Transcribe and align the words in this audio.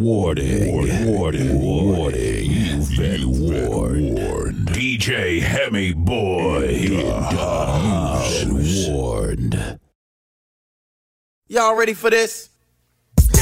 Warning, 0.00 0.72
warning, 0.72 1.04
warning. 1.10 1.60
Warning. 1.60 2.50
You've 2.50 2.96
been 2.96 3.28
warned. 3.68 4.16
DJ 4.68 5.42
Hemi 5.42 5.92
Boy. 5.92 6.70
You've 6.70 7.02
been 8.48 8.94
warned. 8.94 9.78
Y'all 11.48 11.74
ready 11.76 11.92
for 11.92 12.08
this? 12.08 12.48
One, 13.28 13.36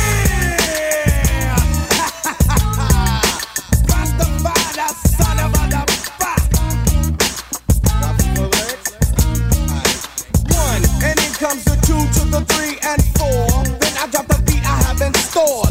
and 11.04 11.16
then 11.16 11.32
comes 11.34 11.62
the 11.62 11.76
two 11.86 12.02
to 12.18 12.26
the 12.32 12.40
three 12.48 12.76
and 12.82 13.00
four. 13.16 13.46
Then 13.78 13.96
I 13.96 14.08
drop 14.10 14.26
the 14.26 14.42
beat 14.44 14.64
I 14.64 14.76
have 14.82 15.00
in 15.00 15.14
store. 15.14 15.67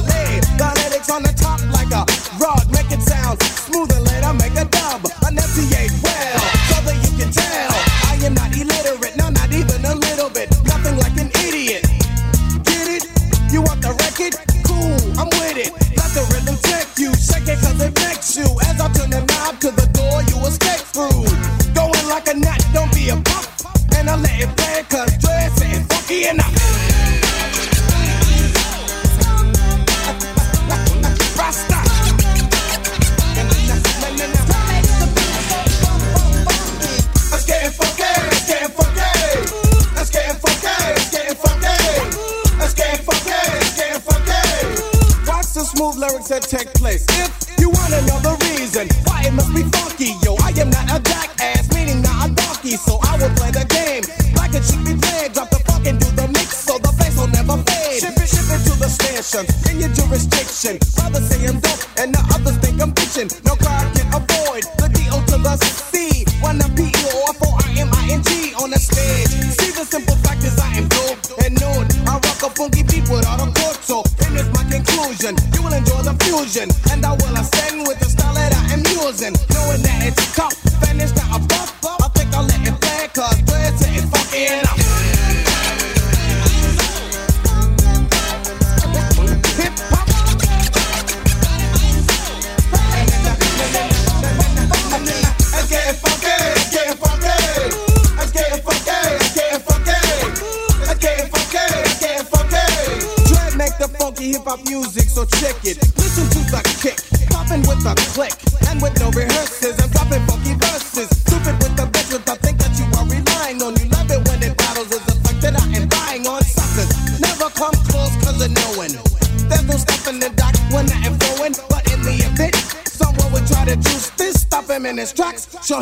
Lyrics 0.97 1.13
on 1.13 1.21
the 1.21 1.33
top 1.37 1.61
like 1.69 1.93
a 1.93 2.01
rug, 2.41 2.65
make 2.73 2.89
it 2.89 3.01
sound 3.05 3.37
smooth 3.69 3.91
and 3.93 4.01
later 4.09 4.33
make 4.33 4.57
a 4.57 4.65
dub. 4.65 5.05
Enunciate 5.29 5.93
well, 6.01 6.41
so 6.73 6.77
that 6.81 6.97
you 7.05 7.11
can 7.13 7.29
tell 7.29 7.69
I 8.09 8.17
am 8.25 8.33
not 8.33 8.49
illiterate, 8.49 9.13
no, 9.13 9.29
not 9.29 9.51
even 9.53 9.77
a 9.85 9.93
little 9.93 10.29
bit. 10.33 10.49
Nothing 10.65 10.97
like 10.97 11.13
an 11.21 11.29
idiot. 11.45 11.85
Get 12.65 12.87
it? 12.97 13.03
You 13.53 13.61
want 13.61 13.85
the 13.85 13.93
record? 13.93 14.41
Cool, 14.65 14.97
I'm 15.21 15.29
with 15.37 15.61
it. 15.61 15.69
Let 15.93 16.09
the 16.17 16.25
rhythm 16.33 16.57
take 16.65 16.89
you, 16.97 17.13
shake 17.13 17.45
it 17.45 17.61
cause 17.61 17.77
it 17.77 17.93
makes 18.01 18.33
you. 18.33 18.49
As 18.65 18.81
I 18.81 18.89
turn 18.97 19.13
the 19.13 19.21
knob 19.21 19.61
to 19.61 19.69
the 19.69 19.85
door, 19.93 20.25
you 20.25 20.37
escape 20.49 20.81
through. 20.81 21.29
Going 21.77 22.05
like 22.09 22.25
a 22.25 22.33
nut, 22.33 22.57
don't 22.73 22.89
be 22.89 23.13
a 23.13 23.17
punk. 23.21 23.45
And 23.93 24.09
I 24.09 24.17
let 24.17 24.33
it 24.33 24.49
play 24.57 24.81
cause 24.89 25.13
dress 25.21 25.61
ain't 25.61 25.85
funky 25.93 26.25
enough. 26.25 26.96
Smooth 45.77 46.01
lyrics 46.01 46.29
that 46.33 46.41
take 46.41 46.73
place. 46.73 47.05
If 47.21 47.29
you 47.61 47.69
want 47.69 47.93
another 47.93 48.33
reason 48.49 48.89
why 49.05 49.29
it 49.29 49.33
must 49.37 49.53
be 49.53 49.61
funky, 49.69 50.17
yo, 50.25 50.33
I 50.41 50.49
am 50.57 50.73
not 50.73 50.89
a 50.89 50.97
jackass, 50.97 51.69
meaning 51.69 52.01
not 52.01 52.17
a 52.25 52.27
donkey, 52.33 52.73
so 52.81 52.97
I 53.05 53.13
will 53.21 53.29
play 53.37 53.53
the 53.53 53.61
game 53.69 54.01
like 54.33 54.57
it 54.57 54.65
should 54.65 54.81
be 54.81 54.97
played. 54.97 55.37
Drop 55.37 55.53
the 55.53 55.61
funk 55.69 55.85
and 55.85 56.01
do 56.01 56.09
the 56.17 56.25
mix 56.33 56.65
so 56.65 56.81
the 56.81 56.89
bass 56.97 57.13
will 57.13 57.29
never 57.29 57.61
fade. 57.69 58.01
Ship 58.01 58.17
it, 58.17 58.25
ship 58.25 58.49
it 58.49 58.61
to 58.65 58.73
the 58.81 58.89
station 58.89 59.45
in 59.69 59.85
your 59.85 59.93
jurisdiction. 59.93 60.81
Brothers 60.97 61.29
say 61.29 61.45
I'm 61.45 61.61
dope 61.61 61.85
and 62.01 62.09
the 62.09 62.21
others 62.33 62.57
think 62.57 62.81
I'm 62.81 62.91
bitching. 62.97 63.29
No 63.45 63.53
crowd 63.61 63.85
can 63.93 64.09
avoid 64.17 64.65
the 64.81 64.89
D.O. 64.89 65.17
to 65.29 65.37
the 65.37 65.55
C. 65.61 66.25
One 66.41 66.57
of 66.57 66.73
P.E.O. 66.73 67.37
for 67.37 67.53
I-M-I-N-G 67.53 68.57
on 68.57 68.73
the 68.73 68.81
stage. 68.81 69.29
See 69.61 69.69
the 69.77 69.85
simple 69.85 70.17
fact 70.25 70.41
is 70.41 70.57
I 70.57 70.73
am 70.81 70.89
dope 70.89 71.21
and 71.45 71.53
known. 71.61 71.85
I 72.09 72.17
rock 72.17 72.41
a 72.41 72.49
funky 72.49 72.81
beat 72.81 73.05
without 73.05 73.45
a 73.45 73.57
and 74.27 74.35
it's 74.35 74.49
my 74.51 74.56
conclusion. 74.97 75.35
You 75.53 75.61
will 75.61 75.73
enjoy 75.73 76.01
the 76.01 76.15
fusion, 76.25 76.69
and 76.91 77.05
I 77.05 77.11
will 77.11 77.35
ascend 77.37 77.87
with 77.87 77.99
the 77.99 78.05
style 78.05 78.33
that 78.33 78.53
I 78.53 78.73
am 78.73 78.81
using. 78.85 79.33
Knowing 79.53 79.81
that 79.85 80.07
it's 80.07 80.35
tough 80.35 80.57
and 80.89 81.01
it's 81.01 81.15
not 81.15 81.37
a 81.37 81.39
buff, 81.45 81.73
I 81.85 82.07
think 82.09 82.33
I'll 82.33 82.43
let 82.43 82.67
it 82.67 82.79
play, 82.81 83.07
cause 83.13 83.37
it's 83.39 83.81
it 83.85 84.03
funky 84.09 84.45
enough. 84.45 84.77
Hip 84.77 85.16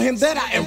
him 0.05 0.15
that 0.17 0.37
I 0.37 0.57
am 0.57 0.64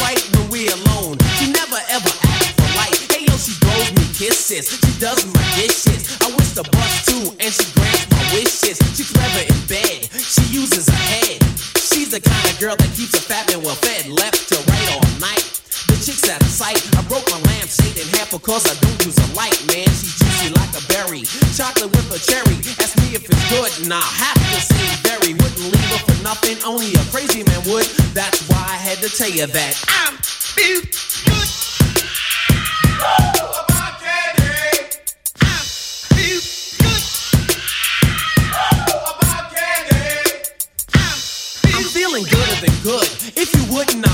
right 0.00 0.20
when 0.34 0.48
we're 0.50 0.72
alone. 0.84 1.16
She 1.38 1.52
never 1.52 1.80
ever 1.88 2.12
asks 2.24 2.52
for 2.56 2.70
light. 2.76 2.96
Hey 3.12 3.24
yo, 3.28 3.34
she 3.36 3.54
blows 3.60 3.90
me 3.94 4.04
kisses. 4.16 4.68
She 4.80 4.92
does 4.98 5.24
my 5.26 5.44
dishes. 5.56 6.18
I 6.20 6.28
wish 6.36 6.52
the 6.56 6.64
bus 6.72 6.92
too, 7.06 7.32
and 7.40 7.50
she 7.52 7.66
grants 7.76 8.06
my 8.10 8.22
wishes. 8.34 8.76
She's 8.96 9.10
clever 9.12 9.44
in 9.44 9.58
bed. 9.68 10.10
She 10.12 10.44
uses 10.50 10.88
her 10.88 11.04
head. 11.14 11.38
She's 11.78 12.10
the 12.10 12.20
kind 12.20 12.46
of 12.48 12.54
girl 12.58 12.76
that 12.76 12.90
keeps 12.96 13.14
a 13.14 13.22
fat 13.22 13.48
man 13.48 13.62
well 13.62 13.76
fed, 13.76 14.08
left 14.08 14.48
to 14.50 14.56
right 14.56 14.86
all 14.96 15.06
night. 15.20 15.44
The 15.88 15.96
chick's 15.96 16.28
out 16.28 16.40
of 16.40 16.48
sight. 16.48 16.80
I 16.96 17.02
broke 17.08 17.26
my 17.30 17.40
lampshade 17.50 17.96
in 17.98 18.06
half 18.16 18.30
because 18.30 18.64
I 18.66 18.74
don't 18.80 18.98
use 19.04 19.18
a 19.18 19.28
light, 19.34 19.56
man. 19.68 19.88
She's 19.88 20.16
juicy 20.18 20.48
like 20.54 20.72
a 20.76 20.82
berry. 20.92 21.22
Chocolate 21.56 21.90
with 21.90 22.08
a 22.14 22.20
cherry. 22.20 22.56
Ask 22.80 22.96
me 23.02 23.16
if 23.16 23.24
it's 23.24 23.44
good, 23.50 23.70
and 23.84 23.92
I'll 23.92 24.00
have 24.00 24.38
to 24.38 24.60
say 24.60 24.79
nothing. 26.30 26.62
Only 26.64 26.92
a 26.94 27.04
crazy 27.10 27.42
man 27.42 27.60
would. 27.66 27.86
That's 28.14 28.46
why 28.48 28.62
I 28.62 28.76
had 28.76 28.98
to 28.98 29.08
tell 29.08 29.28
you 29.28 29.46
that 29.46 29.74
I'm 29.88 30.14
good. 30.54 30.86
Feeling 41.90 42.22
gooder 42.22 42.56
than 42.64 42.74
good. 42.82 43.08
If 43.36 43.50
you 43.56 43.74
wouldn't, 43.74 44.09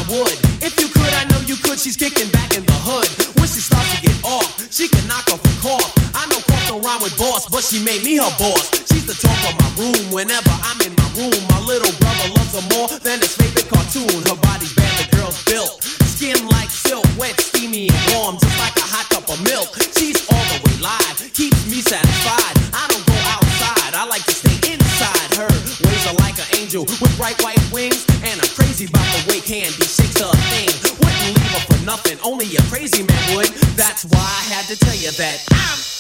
with 7.07 7.19
boss, 7.19 7.47
but 7.47 7.63
she 7.63 7.79
made 7.83 8.03
me 8.03 8.19
her 8.19 8.35
boss. 8.35 8.67
She's 8.91 9.07
the 9.07 9.15
talk 9.15 9.39
of 9.47 9.55
my 9.63 9.71
room 9.79 10.11
whenever 10.11 10.51
I'm 10.67 10.81
in 10.83 10.91
my 10.99 11.09
room. 11.15 11.39
My 11.55 11.63
little 11.63 11.95
brother 12.03 12.27
loves 12.35 12.53
her 12.59 12.67
more 12.75 12.91
than 13.07 13.23
his 13.23 13.39
favorite 13.39 13.71
cartoon. 13.71 14.11
Her 14.27 14.35
body's 14.43 14.75
bad, 14.75 14.91
the 14.99 15.07
girl's 15.15 15.39
built. 15.47 15.83
Skin 16.11 16.35
like 16.51 16.71
silk, 16.71 17.07
wet, 17.15 17.39
steamy, 17.39 17.87
and 17.87 18.03
warm, 18.11 18.43
just 18.43 18.59
like 18.59 18.75
a 18.83 18.87
hot 18.91 19.07
cup 19.15 19.31
of 19.31 19.39
milk. 19.47 19.71
She's 19.95 20.19
all 20.27 20.47
the 20.51 20.59
way 20.67 20.75
live, 20.83 21.17
keeps 21.31 21.63
me 21.71 21.79
satisfied. 21.79 22.55
I 22.75 22.91
don't 22.91 23.07
go 23.07 23.19
outside, 23.31 23.95
I 23.95 24.03
like 24.11 24.27
to 24.27 24.35
stay 24.35 24.59
inside 24.75 25.31
her. 25.39 25.51
Ways 25.87 26.05
are 26.11 26.19
like 26.27 26.39
an 26.43 26.51
angel 26.59 26.91
with 26.99 27.15
bright 27.15 27.39
white 27.47 27.63
wings, 27.71 28.03
and 28.27 28.35
I'm 28.35 28.51
crazy 28.59 28.91
about 28.91 29.07
the 29.15 29.31
way 29.31 29.39
candy 29.47 29.87
shakes 29.87 30.19
her 30.19 30.33
thing. 30.51 30.75
Wouldn't 30.99 31.39
leave 31.39 31.53
her 31.55 31.63
for 31.71 31.79
nothing, 31.87 32.19
only 32.27 32.51
a 32.59 32.63
crazy 32.67 33.07
man 33.07 33.25
would. 33.37 33.53
That's 33.79 34.03
why 34.11 34.27
I 34.27 34.43
had 34.51 34.67
to 34.73 34.77
tell 34.81 34.97
you 34.97 35.15
that 35.23 35.39
I'm. 35.55 35.96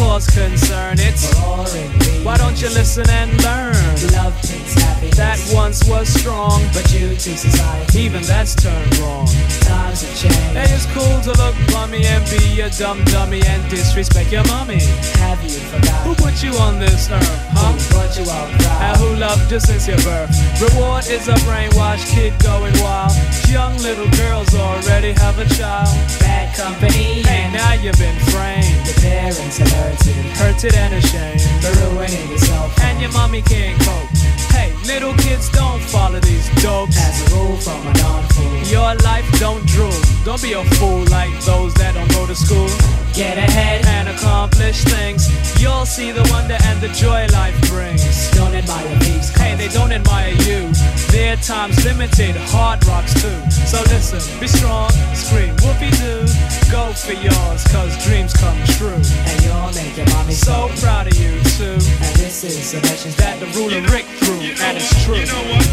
Cause 0.00 0.26
concern. 0.28 0.96
It's 0.98 1.28
boring. 1.38 1.90
Why 2.24 2.36
don't 2.38 2.60
you 2.60 2.68
listen 2.68 3.08
and 3.10 3.30
learn? 3.44 3.74
Love 4.12 4.34
happiness. 4.74 5.16
That 5.16 5.38
once 5.54 5.86
was 5.88 6.08
strong, 6.08 6.62
but 6.72 6.92
you 6.92 7.10
to 7.10 7.32
society. 7.36 7.98
Even 7.98 8.22
that's 8.22 8.54
turned 8.54 8.98
wrong. 8.98 9.26
Times 9.66 10.02
have 10.02 10.16
changed. 10.16 10.56
Hey, 10.56 10.68
it's 10.70 10.86
cool 10.94 11.20
to 11.26 11.32
look 11.40 11.54
bummy 11.72 12.04
and 12.06 12.24
be 12.30 12.60
a 12.60 12.70
dumb 12.70 13.04
dummy 13.04 13.42
and 13.46 13.62
disrespect 13.70 14.32
your 14.32 14.44
mommy. 14.44 14.80
Have 15.20 15.42
you 15.42 15.58
forgotten? 15.70 16.04
Who 16.06 16.14
put 16.14 16.42
you 16.42 16.54
on 16.58 16.78
this 16.78 17.10
earth, 17.10 17.24
huh? 17.52 17.72
Who 17.72 17.94
brought 17.94 18.14
you 18.16 18.26
out 18.30 18.50
proud? 18.60 18.82
And 18.82 18.96
who 18.98 19.16
loved 19.16 19.50
you 19.50 19.60
since 19.60 19.88
your 19.88 20.00
birth? 20.02 20.30
Reward 20.60 21.06
is 21.08 21.28
a 21.28 21.34
brainwashed 21.46 22.08
kid 22.12 22.32
going 22.42 22.74
wild. 22.80 23.12
Young 23.48 23.76
little 23.78 24.08
girls 24.16 24.54
already 24.54 25.12
have 25.12 25.38
a 25.38 25.46
child. 25.54 25.90
Bad 26.20 26.54
company. 26.56 27.22
Hey, 27.22 27.50
now 27.52 27.74
you've 27.74 27.98
been 27.98 28.18
framed. 28.30 28.86
The 28.86 28.94
parents 29.00 29.58
have 29.58 29.72
hurted. 29.72 30.24
Hurted 30.38 30.74
and 30.74 30.94
ashamed. 30.94 31.42
For 31.62 31.72
ruining 31.90 32.30
yourself. 32.30 32.78
And 32.80 33.00
your 33.00 33.12
mommy 33.12 33.42
can't 33.42 33.80
cope. 33.82 34.39
Hey, 34.52 34.74
little 34.92 35.14
kids 35.14 35.48
don't 35.50 35.80
follow 35.80 36.18
these 36.20 36.48
dopes. 36.62 36.96
As 36.98 37.32
a 37.32 37.36
rule 37.36 37.56
from 37.56 37.80
a 37.86 37.92
non-fool. 38.02 38.50
Your 38.66 38.94
life 39.06 39.26
don't 39.38 39.64
drool. 39.66 40.00
Don't 40.24 40.42
be 40.42 40.52
a 40.52 40.64
fool 40.76 41.04
like 41.10 41.32
those 41.44 41.72
that 41.74 41.94
don't 41.94 42.10
go 42.10 42.26
to 42.26 42.34
school. 42.34 42.68
Get 43.14 43.38
ahead 43.38 43.84
and 43.86 44.08
accomplish 44.08 44.82
things. 44.84 45.26
You'll 45.60 45.86
see 45.86 46.10
the 46.10 46.26
wonder 46.30 46.58
and 46.68 46.80
the 46.80 46.88
joy 46.88 47.26
life 47.32 47.56
brings. 47.68 48.30
Don't 48.32 48.54
admire 48.54 48.94
these. 49.06 49.30
Hey, 49.34 49.54
they 49.54 49.68
don't 49.68 49.92
admire 49.92 50.34
you. 50.46 50.70
Their 51.10 51.36
time's 51.36 51.84
limited, 51.84 52.34
hard 52.54 52.84
rocks 52.86 53.14
too. 53.14 53.40
So 53.66 53.82
listen, 53.90 54.22
be 54.40 54.46
strong, 54.46 54.90
scream, 55.14 55.54
whoopee 55.62 55.90
doo. 56.02 56.26
Go 56.70 56.92
for 56.94 57.14
yours, 57.14 57.62
cause 57.70 57.92
dreams 58.06 58.32
come 58.32 58.58
true. 58.78 58.98
And 59.26 59.36
you'll 59.42 59.74
make 59.74 59.96
your 59.96 60.06
mommy 60.14 60.34
so 60.34 60.70
proud 60.78 61.06
of 61.06 61.16
you 61.18 61.34
too. 61.58 61.78
And 62.06 62.14
this 62.18 62.44
is 62.44 62.74
a 62.74 62.80
message 62.82 63.16
that 63.16 63.40
the 63.40 63.46
ruler 63.58 63.82
Rick 63.90 64.06
threw, 64.22 64.38
and 64.38 64.46
it's 64.46 64.54
true. 64.54 64.54
You 64.54 64.74
know 64.74 64.79
what? 64.80 65.66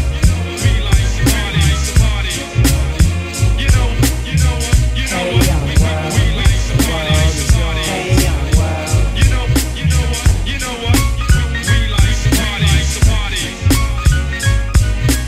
We 0.60 0.84
like 0.84 1.08
to 1.16 1.24
party, 1.32 1.60
like 1.64 1.80
to 1.88 1.94
party. 1.96 2.34
You 3.56 3.68
know, 3.72 3.88
what? 4.60 4.76
Hey, 5.08 5.32
young 5.48 5.64
We, 5.64 5.72
like 6.36 6.60
to 6.68 6.74
party, 6.84 7.14
like 7.16 7.32
to 7.32 7.46
party. 7.56 7.84
Hey 7.88 8.12
young. 8.20 8.44
You 9.16 9.26
know, 9.32 9.44
what? 10.12 10.28
You 10.44 10.58
know 10.60 10.74
what? 10.84 10.98
We 11.56 11.88
like 11.88 12.18
to 12.20 12.30
party, 12.36 12.68
like 12.68 12.90
to 12.92 13.00
party. 13.08 13.44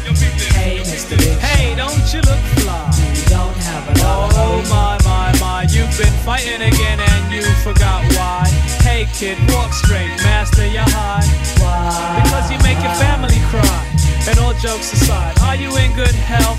Yo, 0.05 0.13
peep 0.13 0.35
this. 0.37 0.53
Hey 0.53 0.81
Mr. 0.85 1.17
Big 1.17 1.39
Hey, 1.39 1.75
don't 1.75 2.05
you 2.13 2.21
look 2.21 2.45
fly? 2.61 2.85
You 3.17 3.25
don't 3.33 3.57
have 3.65 3.89
a 3.89 4.05
lot 4.05 4.33
Oh 4.37 4.61
my, 4.69 4.99
my, 5.09 5.33
my, 5.41 5.63
you've 5.71 5.97
been 5.97 6.13
fighting 6.25 6.61
again 6.61 7.01
and 7.01 7.33
you 7.33 7.43
forgot 7.65 8.05
why. 8.13 8.70
Hey 8.83 9.07
kid, 9.15 9.39
walk 9.53 9.73
straight, 9.73 10.09
master 10.25 10.67
your 10.67 10.85
heart. 10.89 11.25
Why? 11.61 12.21
Because 12.23 12.51
you 12.51 12.59
make 12.59 12.83
your 12.83 12.95
family 12.95 13.39
cry. 13.51 13.90
And 14.31 14.39
all 14.39 14.55
jokes 14.55 14.93
aside, 14.93 15.35
are 15.43 15.57
you 15.57 15.75
in 15.77 15.93
good 15.97 16.15
health? 16.15 16.57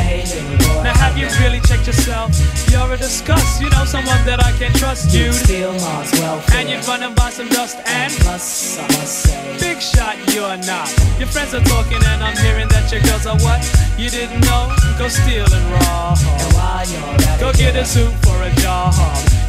Hey 0.00 0.24
boy. 0.64 0.80
Now 0.82 0.96
have 0.96 1.18
you 1.18 1.28
really 1.44 1.60
checked 1.60 1.86
yourself? 1.86 2.32
You're 2.72 2.90
a 2.90 2.96
disgust, 2.96 3.60
you 3.60 3.68
know 3.68 3.84
someone 3.84 4.24
that 4.24 4.40
I 4.42 4.50
can 4.56 4.72
trust 4.72 5.12
You 5.12 5.26
you. 5.28 5.32
steal 5.32 5.72
Mars 5.84 6.10
welfare. 6.16 6.56
And 6.56 6.70
you're 6.70 6.80
running 6.88 7.14
by 7.14 7.28
some 7.28 7.48
dust 7.48 7.76
and 7.84 8.10
plus 8.24 8.78
I 8.78 8.86
must 8.96 9.28
say. 9.28 9.58
Big 9.60 9.82
shot, 9.82 10.16
you're 10.32 10.56
not. 10.64 10.88
Your 11.20 11.28
friends 11.28 11.52
are 11.52 11.60
talking, 11.68 12.00
and 12.00 12.24
I'm 12.24 12.36
hearing 12.40 12.68
that 12.72 12.90
your 12.90 13.02
girls 13.04 13.26
are 13.26 13.36
what? 13.44 13.60
You 14.00 14.08
didn't 14.08 14.40
know? 14.48 14.72
Go 14.96 15.08
steal 15.08 15.44
and 15.44 15.66
rob. 15.76 16.16
And 16.16 16.52
while 16.56 16.86
you're 16.88 17.28
at 17.28 17.40
Go 17.40 17.52
get 17.52 17.76
a 17.76 17.84
suit 17.84 18.12
for 18.24 18.40
a 18.40 18.50
job. 18.64 18.96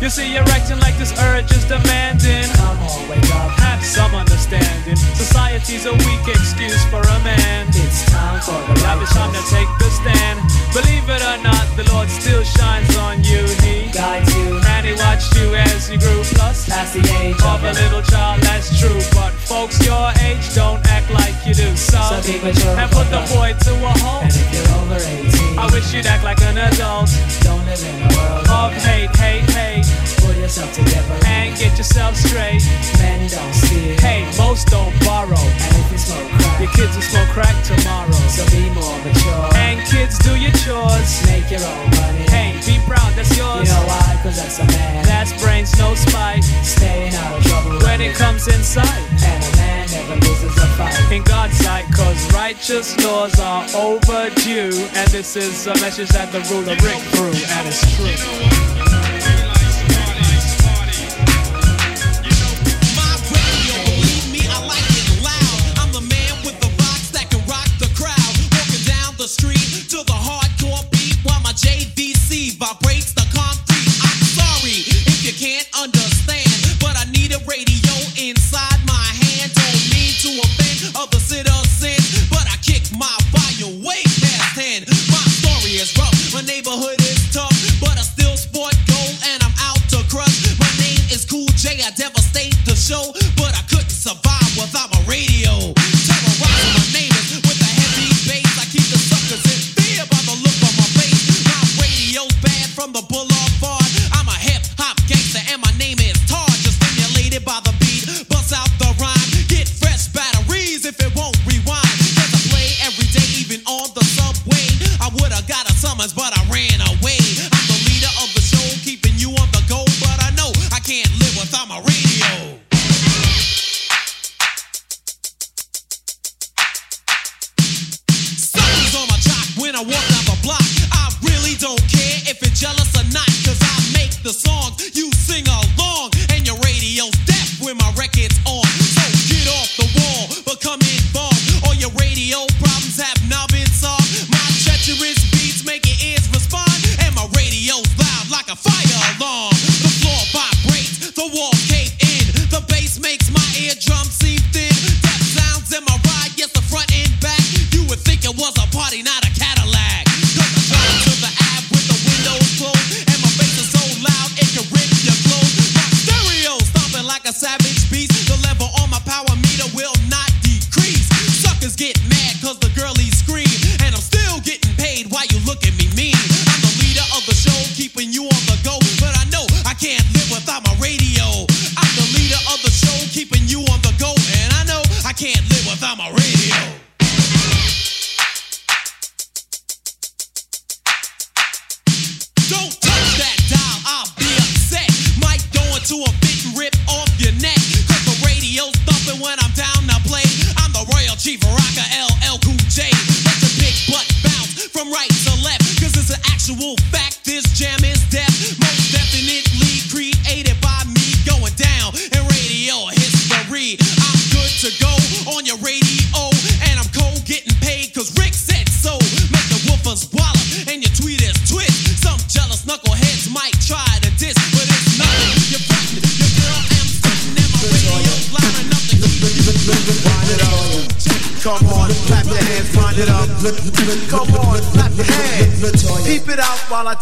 You 0.04 0.10
see, 0.10 0.28
you're 0.34 0.50
acting 0.52 0.80
like 0.84 0.98
this 1.00 1.16
urge 1.32 1.50
is 1.56 1.64
demanding. 1.64 2.44
Come 2.60 2.76
on, 2.84 3.08
wake 3.08 3.24
up. 3.40 3.56
Have 3.64 3.82
some 3.82 4.14
understanding. 4.14 4.98
Society's 5.16 5.86
a 5.86 5.94
weak 5.94 6.28
excuse 6.28 6.84
for 6.92 7.00
a 7.00 7.20
man. 7.24 7.53
It's 7.76 8.06
time 8.10 8.42
for 8.42 8.58
the 8.66 8.74
Now 8.82 9.02
it's 9.02 9.14
time 9.14 9.34
to 9.34 9.44
take 9.50 9.70
the 9.78 9.90
stand. 9.90 10.40
Believe 10.74 11.06
it 11.06 11.22
or 11.22 11.38
not, 11.46 11.66
the 11.78 11.86
Lord 11.94 12.10
still 12.10 12.44
shines 12.44 12.96
on 12.98 13.24
you. 13.24 13.46
He 13.62 13.92
Guide 13.94 14.26
you 14.34 14.58
and 14.58 14.86
He 14.88 14.94
watched 14.98 15.36
you 15.38 15.54
as 15.54 15.90
you 15.92 16.00
grew. 16.00 16.24
Plus, 16.34 16.68
past 16.68 16.94
the 16.94 17.04
age 17.22 17.38
of 17.46 17.64
a 17.64 17.74
little 17.74 18.02
child, 18.02 18.42
that's 18.42 18.74
true. 18.80 19.02
But 19.14 19.34
folks 19.34 19.78
your 19.86 20.10
age 20.26 20.56
don't 20.56 20.82
act 20.90 21.12
like 21.14 21.36
you 21.46 21.54
do. 21.54 21.70
So, 21.78 22.02
So 22.10 22.18
be 22.26 22.42
mature 22.42 22.74
and 22.74 22.90
put 22.90 23.08
the 23.14 23.22
boy 23.30 23.54
to 23.54 23.72
a 23.86 23.94
And 24.26 24.34
if 24.34 24.50
you're 24.50 24.72
over 24.82 24.98
18, 24.98 25.60
I 25.60 25.70
wish 25.72 25.94
you'd 25.94 26.08
act 26.08 26.24
like 26.24 26.42
an 26.42 26.58
adult. 26.58 27.10
don't 27.46 27.64
live 27.70 27.84
in 27.86 27.96
a 28.02 28.10
world 28.18 28.50
Of 28.50 28.74
hate, 28.82 29.14
hate, 29.16 29.50
hate, 29.54 29.86
Pull 30.24 30.36
yourself 30.40 30.72
together 30.72 31.20
and 31.28 31.52
get 31.60 31.78
yourself 31.78 32.16
straight. 32.16 32.64
Men 32.98 33.28
don't 33.28 33.54
steal. 33.54 34.00
Hey, 34.00 34.24
most 34.40 34.68
don't 34.72 34.96
borrow. 35.04 35.36
And 35.36 35.72
if 35.84 35.92
you 35.92 35.98
smoke 36.00 36.30
crack, 36.40 36.60
Your 36.64 36.72
kids 36.72 36.96
will 36.96 37.04
smoke 37.04 37.30
crack 37.36 37.56
tomorrow. 37.68 38.16
so 38.32 38.44
be 38.56 38.72
more 38.72 38.96
mature. 39.04 39.52
And 39.60 39.84
kids, 39.92 40.18
do 40.20 40.40
your 40.40 40.56
chores. 40.64 41.12
Make 41.28 41.52
your 41.52 41.60
own 41.60 41.88
money. 42.00 42.24
Hey, 42.32 42.56
be 42.64 42.80
proud, 42.88 43.12
that's 43.20 43.36
yours. 43.36 43.68
You 43.68 43.76
know 43.76 43.84
why? 43.84 44.20
Cause 44.24 44.40
that's 44.40 44.60
a 44.60 44.66
man. 44.72 45.04
That's 45.04 45.36
brains, 45.44 45.76
no 45.78 45.94
spite. 45.96 46.44
Staying 46.64 47.14
out 47.16 47.38
of 47.38 47.44
trouble. 47.44 47.80
When 47.84 48.00
it 48.00 48.16
comes 48.16 48.48
inside. 48.48 48.88
And 49.28 49.44
a 49.44 49.52
man 49.60 49.88
never 49.92 50.16
loses 50.24 50.56
a 50.56 50.68
fight. 50.80 50.96
In 51.12 51.24
God's 51.24 51.58
sight, 51.58 51.84
cause 51.92 52.34
righteous 52.34 52.96
laws 53.04 53.38
are 53.40 53.68
overdue. 53.76 54.72
And 54.96 55.08
this 55.12 55.36
is 55.36 55.68
a 55.68 55.76
message 55.84 56.10
that 56.16 56.32
the 56.32 56.40
ruler 56.48 56.80
Rick 56.80 57.04
through, 57.12 57.36
and 57.36 57.68
it's 57.68 57.84
true. 58.00 58.08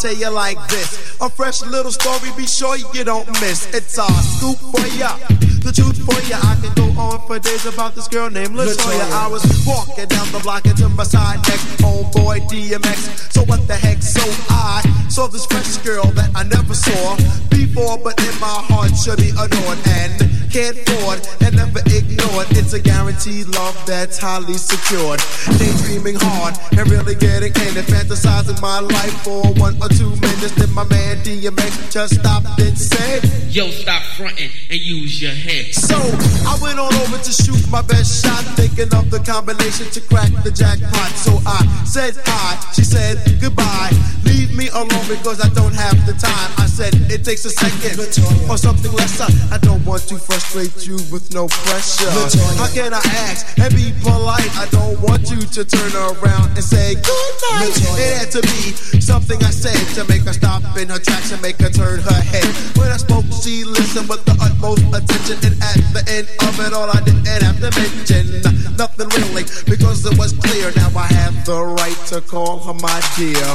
Tell 0.02 0.16
you 0.16 0.30
like 0.30 0.58
this. 0.68 1.16
A 1.22 1.30
fresh 1.30 1.62
little 1.62 1.92
story, 1.92 2.32
be 2.36 2.48
sure 2.48 2.76
you 2.76 3.04
don't 3.04 3.28
miss. 3.40 3.72
It's 3.74 4.00
a 4.00 4.08
scoop 4.34 4.58
for 4.58 4.88
ya. 4.98 5.16
The 5.62 5.72
truth 5.72 6.02
for 6.02 6.20
ya. 6.28 6.40
I 6.42 6.58
can 6.58 6.74
go 6.74 6.90
on 7.00 7.28
for 7.28 7.38
days 7.38 7.68
about 7.68 7.94
this 7.94 8.08
girl 8.08 8.30
named 8.30 8.56
Latoya. 8.76 9.12
I 9.12 9.28
was 9.28 9.44
walking 9.68 10.06
down 10.08 10.32
the 10.32 10.40
block 10.40 10.66
into 10.66 10.88
my 10.90 11.04
side 11.04 11.40
next 11.48 11.66
homeboy 11.82 12.48
DMX. 12.48 13.32
So 13.34 13.44
what 13.44 13.68
the 13.68 13.76
heck? 13.76 14.02
So 14.02 14.22
I 14.50 14.82
saw 15.10 15.28
this 15.28 15.46
fresh 15.46 15.78
girl 15.78 16.06
that 16.16 16.32
I 16.36 16.44
never 16.44 16.74
saw 16.74 17.18
before, 17.50 17.98
but 17.98 18.20
in 18.20 18.40
my 18.40 18.64
heart 18.72 18.96
should 18.96 19.18
be 19.18 19.32
adored 19.32 19.80
and 19.88 20.32
can't 20.52 20.76
afford 20.88 21.20
and 21.42 21.56
never 21.56 21.80
ignored. 21.88 22.48
It's 22.52 22.74
a 22.74 22.80
guaranteed 22.80 23.48
love 23.56 23.76
that's 23.86 24.18
highly 24.18 24.56
secured. 24.56 25.20
Daydreaming 25.58 26.16
hard 26.20 26.56
and 26.78 26.90
really 26.92 27.16
getting 27.16 27.56
in 27.68 27.78
and 27.78 27.88
fantasizing 27.88 28.62
my 28.62 28.80
life 28.80 29.16
for 29.24 29.48
one 29.60 29.76
or 29.82 29.90
two 29.90 30.12
minutes. 30.20 30.56
Then 30.56 30.72
my 30.74 30.84
man 30.86 31.18
DMX 31.24 31.92
just 31.92 32.20
stopped 32.20 32.60
and 32.60 32.78
said, 32.78 33.24
Yo, 33.48 33.70
stop 33.72 34.02
fronting 34.18 34.50
and 34.70 34.80
use 34.80 35.22
your 35.22 35.32
head. 35.32 35.74
so 35.74 35.96
I 35.96 36.58
went 36.62 36.80
on 36.80 36.94
over 36.94 37.18
to 37.18 37.32
shoot 37.32 37.64
my 37.70 37.82
best 37.82 38.24
shot, 38.24 38.44
thinking 38.62 38.94
of 38.94 39.10
the 39.10 39.18
combination 39.26 39.90
to 39.90 40.02
crack 40.06 40.30
the 40.46 40.52
jackpot. 40.54 41.10
So 41.18 41.42
I 41.50 41.66
said 41.82 42.14
hi, 42.30 42.62
she 42.74 42.86
said 42.86 43.18
goodbye. 43.42 43.90
Leave 44.22 44.54
me 44.54 44.70
alone 44.70 45.08
because 45.10 45.42
I 45.42 45.50
don't 45.58 45.74
have 45.74 45.98
the 46.06 46.14
time. 46.14 46.50
I 46.62 46.70
said 46.70 46.94
it 47.10 47.26
takes 47.26 47.44
a 47.46 47.50
second 47.50 47.98
or 48.46 48.58
something 48.58 48.94
lesser. 48.94 49.26
I 49.50 49.58
don't 49.58 49.82
want 49.84 50.06
to 50.14 50.16
frustrate 50.22 50.86
you 50.86 51.02
with 51.10 51.34
no 51.34 51.50
pressure. 51.66 52.14
How 52.62 52.70
can 52.70 52.94
I 52.94 53.02
ask 53.26 53.50
and 53.58 53.74
be 53.74 53.98
polite? 54.06 54.52
I 54.62 54.70
don't 54.70 55.02
want 55.02 55.32
you 55.34 55.42
to 55.42 55.62
turn 55.66 55.94
around 55.98 56.54
and 56.54 56.64
say 56.64 56.94
good 57.02 57.34
night. 57.50 57.74
It 57.98 58.14
had 58.22 58.30
to 58.38 58.42
be 58.46 58.78
something 59.02 59.42
I 59.42 59.50
said 59.50 59.82
to 59.98 60.06
make 60.06 60.22
her 60.30 60.34
stop 60.38 60.62
in 60.78 60.90
her 60.90 61.02
tracks 61.02 61.34
and 61.34 61.42
make 61.42 61.58
her 61.66 61.74
turn 61.74 62.00
her 62.00 62.22
head. 62.22 62.46
When 62.78 62.94
I 62.94 62.98
spoke, 62.98 63.26
she 63.42 63.66
listened 63.66 64.08
with 64.08 64.22
the 64.30 64.38
utmost 64.38 64.86
attention. 64.94 65.42
And 65.50 65.58
at 65.66 65.82
the 65.98 66.04
end 66.14 66.28
of 66.46 66.54
it 66.62 66.74
all, 66.74 66.90
I 66.90 67.02
didn't 67.02 67.26
have 67.26 67.58
to 67.58 67.74
mention 67.74 68.51
nothing 68.78 69.08
really 69.18 69.44
because 69.66 70.06
it 70.06 70.18
was 70.18 70.34
clear. 70.34 70.72
Now 70.76 70.92
I 70.98 71.08
have 71.08 71.46
the 71.46 71.62
right 71.62 71.98
to 72.08 72.22
call 72.22 72.60
her 72.60 72.74
my 72.74 73.00
dear. 73.18 73.46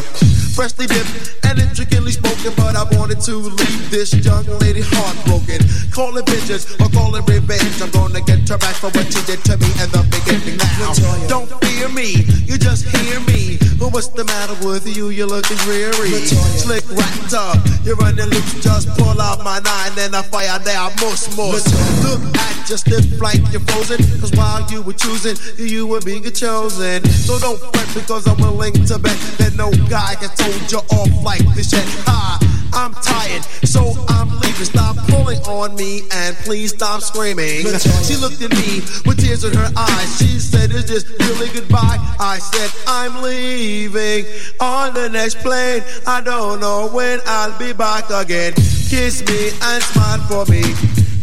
Freshly 0.56 0.86
dipped 0.86 1.36
and 1.44 1.58
intricately 1.58 2.12
spoken, 2.12 2.52
but 2.56 2.76
I 2.76 2.84
wanted 2.96 3.20
to 3.28 3.36
leave 3.36 3.90
this 3.90 4.14
young 4.24 4.46
lady 4.58 4.80
heartbroken. 4.82 5.60
Call 5.92 6.16
it 6.16 6.24
bitches 6.26 6.64
or 6.80 6.88
call 6.92 7.14
it 7.16 7.28
revenge. 7.28 7.82
I'm 7.82 7.90
gonna 7.90 8.20
get 8.20 8.48
her 8.48 8.58
back 8.58 8.76
for 8.76 8.90
what 8.90 9.06
she 9.12 9.20
did 9.26 9.44
to 9.44 9.56
me 9.58 9.68
in 9.82 9.88
the 9.92 10.02
beginning. 10.08 10.56
Now, 10.80 10.92
don't 11.28 11.50
fear 11.64 11.88
me, 11.88 12.24
you 12.48 12.56
just 12.58 12.84
hear 12.88 13.20
me. 13.20 13.58
But 13.78 13.92
what's 13.92 14.08
the 14.08 14.24
matter 14.24 14.56
with 14.66 14.88
you? 14.88 15.10
You're 15.10 15.28
looking 15.28 15.58
dreary. 15.68 16.24
Slick 16.24 16.88
wrapped 16.88 17.34
up, 17.34 17.60
you're 17.84 17.96
running 17.96 18.30
loose. 18.32 18.64
Just 18.64 18.88
pull 18.96 19.20
out 19.20 19.44
my 19.44 19.60
nine 19.60 19.92
and 20.00 20.16
I 20.16 20.22
fire 20.22 20.58
down 20.64 20.92
most 21.00 21.36
most. 21.36 21.68
Look 22.00 22.20
at 22.36 22.68
your 22.68 22.78
stiff 22.78 23.20
like 23.20 23.44
you're 23.52 23.60
frozen. 23.68 24.00
Cause 24.20 24.32
while 24.32 24.64
you 24.72 24.80
were 24.86 24.92
choosing, 24.92 25.36
you 25.58 25.86
were 25.86 26.00
being 26.00 26.22
chosen. 26.30 27.04
So 27.04 27.38
don't 27.40 27.58
fret 27.58 27.88
because 27.92 28.26
I'm 28.28 28.38
willing 28.38 28.72
to 28.72 28.98
bet 28.98 29.18
that 29.38 29.54
no 29.56 29.70
guy 29.90 30.14
can 30.14 30.30
hold 30.38 30.70
you 30.70 30.78
off 30.78 31.24
like 31.24 31.44
this 31.54 31.72
yet. 31.72 31.84
Ah, 32.06 32.38
I'm 32.72 32.94
tired, 32.94 33.42
so 33.66 33.92
I'm 34.08 34.30
leaving. 34.30 34.64
Stop 34.64 34.96
pulling 35.08 35.40
on 35.42 35.74
me 35.74 36.02
and 36.12 36.36
please 36.36 36.70
stop 36.70 37.02
screaming. 37.02 37.66
She 38.06 38.16
looked 38.16 38.40
at 38.40 38.52
me 38.52 38.80
with 39.04 39.18
tears 39.18 39.44
in 39.44 39.52
her 39.52 39.70
eyes. 39.76 40.18
She 40.18 40.38
said, 40.38 40.70
Is 40.70 40.86
this 40.86 41.04
really 41.18 41.48
goodbye? 41.52 41.98
I 42.20 42.38
said, 42.38 42.70
I'm 42.86 43.22
leaving 43.22 44.24
on 44.60 44.94
the 44.94 45.08
next 45.10 45.38
plane. 45.40 45.82
I 46.06 46.20
don't 46.20 46.60
know 46.60 46.88
when 46.92 47.20
I'll 47.26 47.58
be 47.58 47.72
back 47.72 48.08
again. 48.10 48.54
Kiss 48.54 49.20
me 49.26 49.50
and 49.62 49.82
smile 49.82 50.20
for 50.28 50.50
me. 50.50 50.62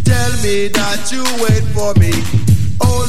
Tell 0.04 0.32
me 0.44 0.68
that 0.68 1.10
you 1.12 1.24
wait 1.42 1.64
for 1.74 1.94
me. 2.00 2.53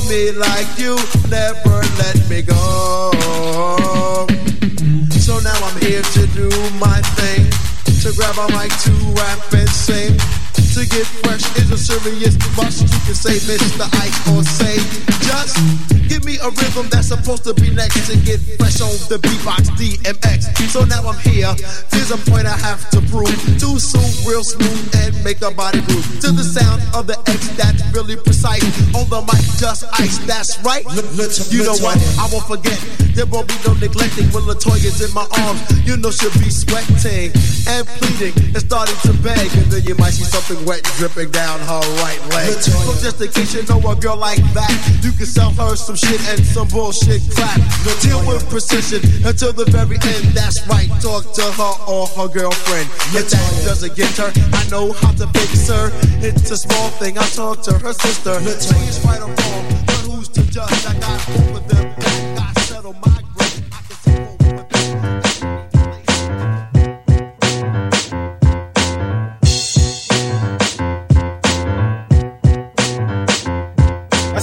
Me 0.08 0.30
like 0.32 0.78
you 0.78 0.96
never 1.30 1.80
let 1.98 2.28
me 2.28 2.42
go. 2.42 3.10
So 5.18 5.38
now 5.40 5.58
I'm 5.66 5.80
here 5.80 6.02
to 6.02 6.26
do 6.28 6.48
my 6.78 7.00
thing. 7.16 7.50
To 8.02 8.12
grab 8.14 8.36
a 8.36 8.46
mic 8.52 8.70
to 8.84 8.92
rap 9.16 9.52
and 9.54 9.68
sing. 9.70 10.18
To 10.74 10.84
get 10.86 11.06
fresh 11.22 11.46
is 11.56 11.70
a 11.70 11.78
serious 11.78 12.34
must. 12.56 12.82
You 12.82 12.98
can 13.06 13.14
say 13.14 13.38
Mr. 13.46 13.86
Ike 13.94 14.34
or 14.34 14.42
say 14.42 14.74
just 15.22 15.54
give 16.08 16.24
me 16.24 16.36
a 16.42 16.50
rhythm 16.50 16.90
that's 16.90 17.08
supposed 17.14 17.44
to 17.44 17.54
be 17.54 17.70
next 17.70 18.10
to 18.10 18.16
get 18.26 18.42
fresh 18.58 18.80
on 18.82 18.90
the 19.06 19.22
beatbox 19.22 19.70
DMX. 19.78 20.50
So 20.74 20.82
now 20.84 21.06
I'm 21.06 21.18
here. 21.22 21.54
There's 21.90 22.10
a 22.10 22.18
point 22.28 22.46
I 22.50 22.58
have 22.58 22.90
to 22.90 23.00
prove. 23.06 23.30
Too 23.62 23.78
soon, 23.78 24.02
real 24.26 24.42
smooth 24.42 24.90
and 24.98 25.14
make 25.22 25.40
a 25.42 25.50
body 25.54 25.78
move 25.86 26.02
to 26.26 26.34
the 26.34 26.42
sound 26.42 26.82
of 26.90 27.06
the 27.06 27.14
X 27.30 27.54
that's 27.54 27.78
really 27.94 28.16
precise. 28.16 28.66
On 28.98 29.06
the 29.06 29.22
mic, 29.30 29.46
just 29.62 29.86
ice. 30.02 30.18
That's 30.26 30.58
right. 30.66 30.82
You 31.54 31.62
know 31.62 31.78
what? 31.78 31.94
I 32.18 32.26
won't 32.34 32.50
forget. 32.50 32.82
There 33.14 33.26
won't 33.26 33.46
be 33.46 33.54
no 33.62 33.78
neglecting 33.78 34.26
when 34.34 34.42
Latoya's 34.42 34.98
in 34.98 35.14
my 35.14 35.22
arms. 35.46 35.62
You 35.86 35.96
know 35.96 36.10
she'll 36.10 36.34
be 36.42 36.50
sweating 36.50 37.30
and 37.70 37.86
pleading 37.86 38.34
and 38.50 38.58
starting 38.58 38.98
to 39.06 39.14
beg, 39.22 39.46
and 39.54 39.70
then 39.70 39.86
you 39.86 39.94
might 40.02 40.18
see 40.18 40.26
something 40.26 40.58
wet 40.64 40.82
dripping 40.96 41.30
down 41.30 41.60
her 41.60 41.80
right 42.02 42.20
leg. 42.32 42.52
So 42.60 42.92
just 43.00 43.20
in 43.20 43.28
case 43.30 43.54
you 43.54 43.62
know 43.68 43.80
a 43.90 43.96
girl 43.96 44.16
like 44.16 44.42
that, 44.54 44.72
you 45.02 45.12
can 45.12 45.26
sell 45.26 45.50
her 45.52 45.76
some 45.76 45.96
shit 45.96 46.20
and 46.28 46.44
some 46.44 46.68
bullshit 46.68 47.22
crap. 47.34 47.60
Deal 48.00 48.20
with 48.26 48.48
precision 48.50 49.00
until 49.24 49.52
the 49.52 49.64
very 49.66 49.96
end. 49.96 50.24
That's 50.34 50.66
right. 50.68 50.88
Talk 51.00 51.32
to 51.34 51.42
her 51.42 51.74
or 51.88 52.06
her 52.18 52.28
girlfriend. 52.28 52.88
If 53.14 53.30
that 53.30 53.62
doesn't 53.64 53.94
get 53.96 54.10
her, 54.16 54.32
I 54.52 54.68
know 54.68 54.92
how 54.92 55.12
to 55.12 55.26
fix 55.38 55.68
her. 55.68 55.90
It's 56.20 56.50
a 56.50 56.56
small 56.56 56.90
thing. 57.00 57.16
I 57.18 57.24
talk 57.32 57.62
to 57.62 57.78
her 57.78 57.92
sister. 57.92 58.40
Say 58.40 58.76
it's 58.86 59.04
right 59.04 59.20
or 59.20 59.28
wrong, 59.28 59.84
but 59.86 60.00
who's 60.04 60.28
to 60.30 60.42
judge? 60.50 60.70
I 60.86 60.98
got 60.98 61.28
over 61.30 61.60
them. 61.60 61.94
I 62.38 62.52
settle 62.60 62.94
my 63.04 63.23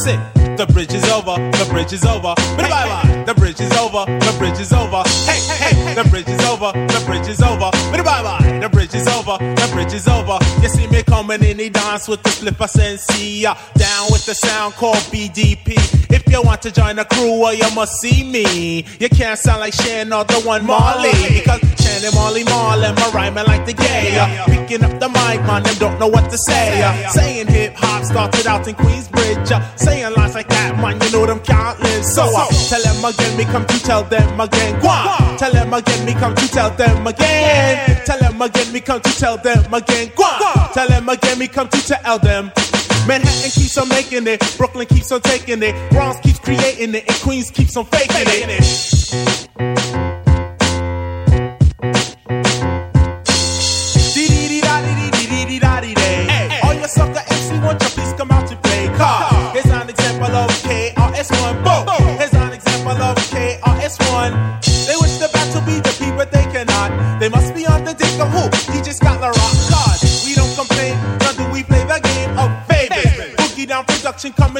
That's. 0.05 0.41
The 0.57 0.65
bridge 0.73 0.93
is 0.93 1.09
over. 1.09 1.35
The 1.57 1.67
bridge 1.71 1.93
is 1.93 2.05
over. 2.05 2.35
Bye 2.57 2.69
bye. 2.69 3.23
The 3.25 3.33
bridge 3.33 3.59
is 3.61 3.71
over. 3.77 4.05
The 4.05 4.35
bridge 4.37 4.59
is 4.59 4.73
over. 4.73 5.03
Hey, 5.25 5.39
hey. 5.41 5.95
The 5.95 6.07
bridge 6.09 6.27
is 6.27 6.43
over. 6.45 6.71
The 6.73 7.03
bridge 7.05 7.27
is 7.27 7.41
over. 7.41 7.71
Bye 7.91 8.03
bye. 8.03 8.59
The 8.59 8.69
bridge 8.69 8.93
is 8.93 9.07
over. 9.07 9.37
The 9.37 9.69
bridge 9.73 9.93
is 9.93 10.07
over. 10.07 10.37
You 10.61 10.69
see 10.69 10.87
me 10.87 11.03
coming 11.31 11.49
and 11.49 11.59
he 11.59 11.69
dance 11.69 12.07
with 12.07 12.21
the 12.23 12.29
flipper 12.29 12.67
sensei. 12.67 13.45
Uh, 13.45 13.55
down 13.75 14.07
with 14.11 14.25
the 14.25 14.33
sound 14.33 14.73
called 14.73 14.97
BDP. 15.11 15.73
If 16.11 16.27
you 16.31 16.41
want 16.41 16.61
to 16.63 16.71
join 16.71 16.97
the 16.97 17.05
crew, 17.05 17.39
well, 17.39 17.53
you 17.53 17.69
must 17.75 17.99
see 17.99 18.23
me. 18.23 18.85
You 18.99 19.09
can't 19.09 19.39
sound 19.39 19.61
like 19.61 19.73
Shan 19.73 20.11
or 20.11 20.23
the 20.23 20.41
one 20.41 20.65
Marley. 20.65 21.11
Because 21.33 21.61
Shan 21.81 22.03
and 22.03 22.15
Marley 22.15 22.43
Marley, 22.43 22.91
my 22.93 23.11
rhyming 23.13 23.45
like 23.45 23.65
the 23.65 23.73
gay. 23.73 24.17
Uh, 24.17 24.45
picking 24.45 24.83
up 24.83 24.99
the 24.99 25.07
mic, 25.09 25.41
man, 25.47 25.63
them 25.63 25.75
don't 25.79 25.99
know 25.99 26.07
what 26.07 26.29
to 26.29 26.37
say. 26.37 26.81
Uh, 26.81 27.09
saying 27.09 27.47
hip 27.47 27.73
hop 27.75 28.03
started 28.03 28.47
out 28.47 28.67
in 28.67 28.75
Queensbridge. 28.75 29.51
Uh, 29.51 29.75
saying 29.75 30.13
lines 30.15 30.35
like 30.35 30.49
that, 30.49 30.77
man, 30.77 30.99
you 31.01 31.11
know 31.11 31.25
them 31.25 31.39
can't 31.39 31.79
live. 31.79 32.03
So 32.03 32.23
I 32.23 32.47
tell 32.69 32.81
them 32.81 33.05
again, 33.05 33.37
me 33.37 33.45
come 33.45 33.65
to 33.65 33.79
tell 33.83 34.03
them 34.03 34.39
again. 34.39 34.79
Go. 34.81 35.37
Tell 35.37 35.51
them 35.51 35.73
again, 35.73 36.05
me 36.05 36.13
come 36.13 36.35
to 36.35 36.47
tell 36.47 36.71
them 36.71 37.07
again. 37.07 38.01
Tell 38.05 38.19
them 38.19 38.41
again, 38.41 38.73
me 38.73 38.79
come 38.81 39.01
to 39.01 39.11
tell 39.17 39.37
them 39.37 39.73
again. 39.73 40.11
Go. 40.15 40.27
Tell 40.73 40.87
them 40.87 41.07
again, 41.09 41.20
me 41.37 41.47
come 41.47 41.67
to 41.69 41.81
tell 41.81 42.19
them. 42.19 42.51
Manhattan 43.07 43.51
keeps 43.51 43.77
on 43.77 43.89
making 43.89 44.27
it, 44.27 44.39
Brooklyn 44.57 44.85
keeps 44.85 45.11
on 45.11 45.21
taking 45.21 45.63
it, 45.63 45.91
Bronx 45.91 46.19
keeps 46.21 46.39
creating 46.39 46.93
it, 46.93 47.03
and 47.07 47.17
Queens 47.21 47.49
keeps 47.49 47.75
on 47.75 47.85
faking 47.85 48.27
it. 48.27 48.90
Down 74.23 74.33
production 74.33 74.50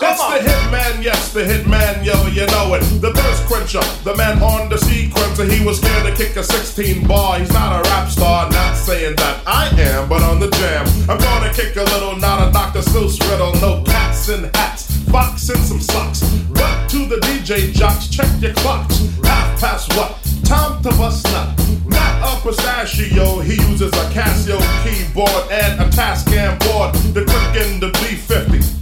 It's 0.00 0.44
the 0.44 0.50
hitman, 0.50 1.02
yes, 1.02 1.32
the 1.32 1.42
hitman, 1.42 2.04
yo, 2.04 2.14
you 2.28 2.46
know 2.46 2.74
it. 2.74 2.82
The 3.00 3.12
thirst 3.12 3.46
quencher, 3.46 3.82
the 4.04 4.16
man 4.16 4.42
on 4.42 4.68
the 4.68 4.76
sequencer. 4.76 5.50
He 5.50 5.64
was 5.64 5.78
scared 5.78 6.06
to 6.06 6.14
kick 6.14 6.36
a 6.36 6.42
16 6.42 7.06
bar. 7.06 7.38
He's 7.38 7.52
not 7.52 7.80
a 7.80 7.88
rap 7.90 8.08
star, 8.08 8.50
not 8.50 8.76
saying 8.76 9.16
that 9.16 9.42
I 9.46 9.68
am, 9.80 10.08
but 10.08 10.22
on 10.22 10.38
the 10.40 10.50
jam. 10.50 10.86
I'm 11.08 11.18
gonna 11.18 11.52
kick 11.52 11.76
a 11.76 11.84
little, 11.84 12.16
not 12.16 12.48
a 12.48 12.52
Dr. 12.52 12.80
Seuss 12.80 13.18
riddle. 13.30 13.54
No 13.60 13.82
cats 13.84 14.28
in 14.28 14.44
hats, 14.54 14.96
fox 15.10 15.48
in 15.48 15.56
some 15.56 15.80
socks. 15.80 16.20
But 16.50 16.88
to 16.90 17.06
the 17.06 17.16
DJ 17.26 17.72
jocks, 17.72 18.08
check 18.08 18.30
your 18.40 18.54
clocks. 18.54 18.98
Half 19.24 19.60
past 19.60 19.96
what? 19.96 20.18
Time 20.44 20.82
to 20.82 20.90
bust 20.90 21.24
nut. 21.32 21.58
Not 21.86 22.14
a 22.22 22.40
pistachio, 22.42 23.40
he 23.40 23.54
uses 23.70 23.92
a 23.92 24.06
Casio 24.14 24.58
keyboard 24.84 25.50
and 25.50 25.80
a 25.80 25.88
Tascam 25.90 26.58
board. 26.60 26.94
The 27.14 27.24
quick 27.24 27.66
in 27.66 27.80
the 27.80 27.90
B50. 27.90 28.81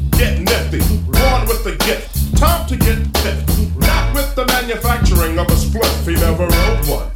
Get. 1.87 2.09
Time 2.37 2.67
to 2.69 2.77
get 2.77 2.99
fit. 3.19 3.39
Not 3.77 4.15
with 4.15 4.35
the 4.35 4.47
manufacturing 4.47 5.39
of 5.39 5.47
a 5.47 5.57
spliff. 5.57 6.07
He 6.07 6.15
never 6.15 6.47
wrote 6.47 6.87
one, 6.89 7.11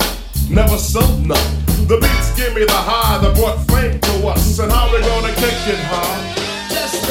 never 0.50 0.76
sold 0.76 1.26
none. 1.26 1.64
The 1.86 1.98
beats 2.00 2.34
give 2.36 2.54
me 2.54 2.64
the 2.64 2.72
high 2.72 3.18
that 3.18 3.34
brought 3.36 3.58
fame 3.68 4.00
to 4.00 4.28
us. 4.28 4.58
And 4.58 4.72
how 4.72 4.92
we 4.92 5.00
gonna 5.00 5.34
kick 5.34 5.56
it, 5.68 5.80
huh? 5.88 6.44
Just 6.68 7.04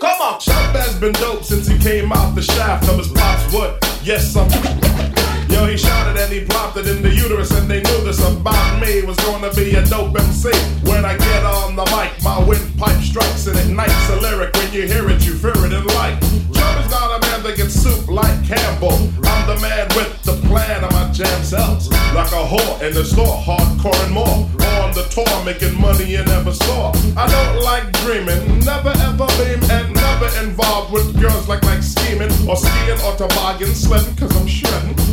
Come 0.00 0.20
on! 0.22 0.40
Shop 0.40 0.74
has 0.76 0.98
been 0.98 1.12
dope 1.12 1.44
since 1.44 1.66
he 1.66 1.78
came 1.78 2.12
out 2.12 2.34
the 2.34 2.42
shaft 2.42 2.88
of 2.88 2.98
his 2.98 3.08
pops 3.08 3.52
wood. 3.52 3.78
Yes, 4.02 4.34
I'm. 4.36 5.29
Yo, 5.60 5.66
he 5.66 5.76
shouted 5.76 6.16
and 6.16 6.32
he 6.32 6.40
plopped 6.40 6.78
it 6.78 6.86
in 6.86 7.02
the 7.02 7.12
uterus, 7.12 7.50
and 7.50 7.70
they 7.70 7.82
knew 7.82 8.00
this 8.00 8.18
about 8.24 8.80
me 8.80 9.02
was 9.02 9.16
to 9.18 9.52
be 9.54 9.74
a 9.76 9.84
dope 9.84 10.16
MC. 10.16 10.48
When 10.88 11.04
I 11.04 11.18
get 11.18 11.44
on 11.44 11.76
the 11.76 11.84
mic, 11.92 12.16
my 12.22 12.38
windpipe 12.48 13.02
strikes 13.02 13.46
and 13.46 13.58
ignites 13.58 14.08
a 14.08 14.16
lyric. 14.16 14.54
When 14.54 14.72
you 14.72 14.88
hear 14.88 15.08
it, 15.10 15.20
you 15.26 15.34
fear 15.34 15.52
it 15.52 15.72
and 15.72 15.86
like. 16.00 16.16
Is 16.22 16.90
not 16.90 17.12
a 17.12 17.20
man 17.26 17.42
that 17.42 17.56
gets 17.56 17.74
soup 17.74 18.08
like 18.08 18.32
Campbell. 18.46 18.96
I'm 19.24 19.44
the 19.48 19.58
man 19.60 19.88
with 19.96 20.22
the 20.22 20.32
plan 20.48 20.82
of 20.82 20.92
my 20.92 21.10
jam 21.12 21.42
cells. 21.42 21.90
Like 22.14 22.32
a 22.32 22.40
whore 22.40 22.80
in 22.80 22.94
the 22.94 23.04
store, 23.04 23.36
hardcore 23.36 23.96
and 24.04 24.14
more. 24.14 24.48
On 24.80 24.92
the 24.92 25.04
tour, 25.12 25.44
making 25.44 25.78
money 25.78 26.04
you 26.04 26.24
never 26.24 26.54
saw. 26.54 26.92
I 27.16 27.28
don't 27.28 27.62
like 27.62 27.92
dreaming, 28.00 28.60
never 28.60 28.94
ever 28.96 29.26
beam, 29.36 29.60
and 29.70 29.92
never 29.92 30.28
involved 30.42 30.92
with 30.92 31.20
girls 31.20 31.48
like 31.48 31.62
like 31.64 31.82
scheming 31.82 32.32
or 32.48 32.56
skiing 32.56 33.00
or 33.04 33.14
toboggan 33.16 33.74
sledding, 33.74 34.16
cause 34.16 34.34
I'm 34.36 34.46
shredding. 34.46 35.09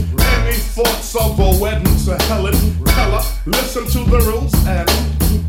Thoughts 0.78 1.16
of 1.16 1.40
a 1.40 1.60
wedding 1.60 1.98
to 2.06 2.16
Helen 2.26 2.54
Keller? 2.86 3.24
Listen 3.48 3.88
to 3.88 4.12
the 4.12 4.20
rules 4.30 4.54
and 4.68 4.86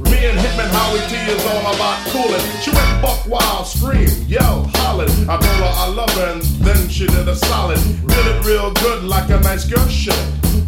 me 0.08 0.24
and 0.24 0.38
Hitman 0.38 0.70
Howie 0.72 1.04
T 1.04 1.16
is 1.16 1.44
all 1.44 1.74
about 1.74 2.00
cooling. 2.06 2.40
She 2.62 2.70
went 2.70 3.02
buck 3.02 3.26
wild, 3.26 3.66
scream, 3.66 4.08
yell, 4.26 4.64
hollered. 4.76 5.10
I 5.28 5.36
told 5.36 5.60
her 5.60 5.72
I 5.84 5.88
love 5.88 6.08
her 6.14 6.32
and 6.32 6.42
then 6.64 6.88
she 6.88 7.06
did 7.06 7.28
a 7.28 7.36
solid. 7.36 7.76
Did 7.76 8.26
it 8.26 8.46
real 8.46 8.72
good 8.72 9.04
like 9.04 9.28
a 9.28 9.38
nice 9.40 9.66
girl 9.66 9.86
should. 9.88 10.16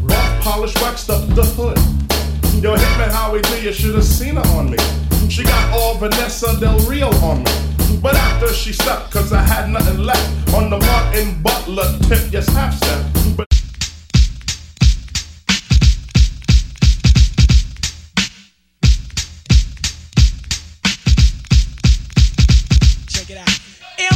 Buff, 0.07 0.42
polished, 0.42 0.79
waxed 0.83 1.09
up 1.09 1.27
the 1.29 1.44
hood. 1.57 1.79
Yo, 2.62 2.77
Hitman 2.77 3.11
Howie 3.12 3.40
T, 3.40 3.64
you 3.64 3.73
should 3.73 3.94
have 3.94 4.05
seen 4.05 4.35
her 4.35 4.46
on 4.59 4.70
me. 4.70 4.77
She 5.31 5.42
got 5.42 5.73
all 5.73 5.94
Vanessa 5.94 6.61
Del 6.61 6.79
Rio 6.81 7.09
on 7.25 7.44
me. 7.44 7.99
But 8.03 8.14
after 8.14 8.53
she 8.53 8.75
stepped, 8.75 9.11
cause 9.11 9.33
I 9.33 9.40
had 9.40 9.70
nothing 9.70 10.01
left 10.01 10.53
on 10.53 10.68
the 10.68 10.77
Martin 10.77 11.40
Butler 11.40 11.96
tip, 12.09 12.31
yes, 12.31 12.46
half 12.49 12.75
step. 12.75 13.19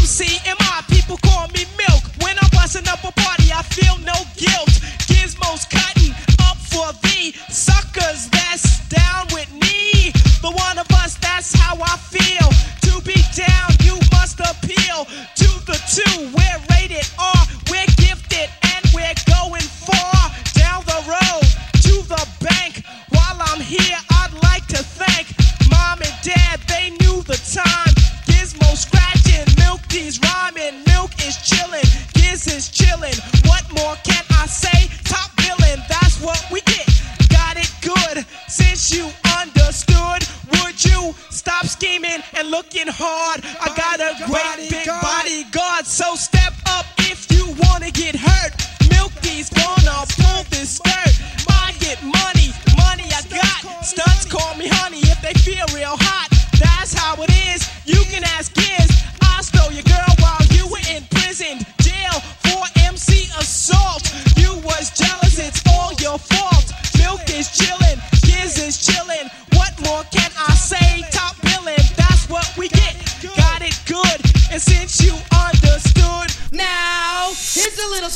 MC 0.04 0.38
and 0.46 0.58
MCMI, 0.58 0.88
people 0.90 1.16
call 1.24 1.48
me 1.48 1.64
milk. 1.80 2.04
When 2.20 2.36
I'm 2.38 2.50
busting 2.50 2.86
up 2.88 3.02
a 3.04 3.12
party, 3.12 3.48
I 3.54 3.62
feel 3.62 3.96
no 4.04 4.12
guilt. 4.36 4.68
Gizmos 5.08 5.64
cutting 5.70 6.12
up 6.44 6.58
for 6.58 6.92
the 7.00 7.32
suckers 7.48 8.28
that's 8.28 8.86
down 8.90 9.26
with 9.32 9.50
me. 9.54 10.12
The 10.42 10.52
one 10.52 10.76
of 10.76 10.90
us, 11.00 11.16
that's 11.16 11.54
how 11.54 11.78
I 11.80 11.96
feel. 11.96 12.48
To 12.84 13.00
be 13.02 13.16
down, 13.32 13.70
you 13.80 13.96
must 14.12 14.40
appeal 14.40 15.06
to 15.36 15.48
the 15.64 15.80
two. 15.88 16.33
looking 42.54 42.86
hard. 42.86 43.42
I 43.60 43.68
got 43.74 43.98
a 43.98 44.14
great 44.30 44.70
big 44.70 44.86
bodyguard, 44.86 45.86
so 45.86 46.14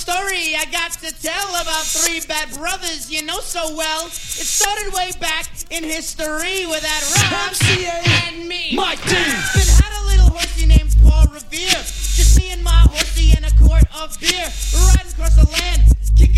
story 0.09 0.57
I 0.57 0.65
got 0.73 0.93
to 1.05 1.13
tell 1.21 1.49
about 1.61 1.85
three 1.85 2.21
bad 2.27 2.49
brothers 2.57 3.11
you 3.11 3.21
know 3.27 3.41
so 3.41 3.77
well. 3.77 4.07
It 4.07 4.49
started 4.49 4.95
way 4.95 5.13
back 5.21 5.45
in 5.71 5.85
history 5.85 6.65
with 6.65 6.81
that 6.81 7.03
Rob 7.13 7.53
and 8.25 8.49
me. 8.49 8.73
Mike 8.75 9.03
D. 9.05 9.13
Been 9.13 9.69
had 9.69 9.93
a 10.01 10.05
little 10.09 10.31
horsey 10.33 10.65
named 10.65 10.97
Paul 11.05 11.27
Revere. 11.29 11.85
Just 12.17 12.41
me 12.41 12.53
and 12.53 12.65
my 12.65 12.89
horsey 12.89 13.37
in 13.37 13.45
a 13.45 13.53
quart 13.61 13.85
of 14.01 14.19
beer. 14.19 14.49
Riding 14.97 15.13
across 15.13 15.37
the 15.37 15.45
land, 15.61 15.93
kicking 16.17 16.38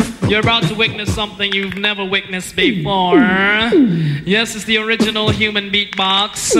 You're 0.31 0.39
about 0.39 0.63
to 0.69 0.75
witness 0.75 1.13
something 1.13 1.51
you've 1.51 1.75
never 1.75 2.05
witnessed 2.05 2.55
before. 2.55 3.19
Yes, 4.23 4.55
it's 4.55 4.63
the 4.63 4.77
original 4.77 5.29
human 5.29 5.69
beatbox, 5.69 6.55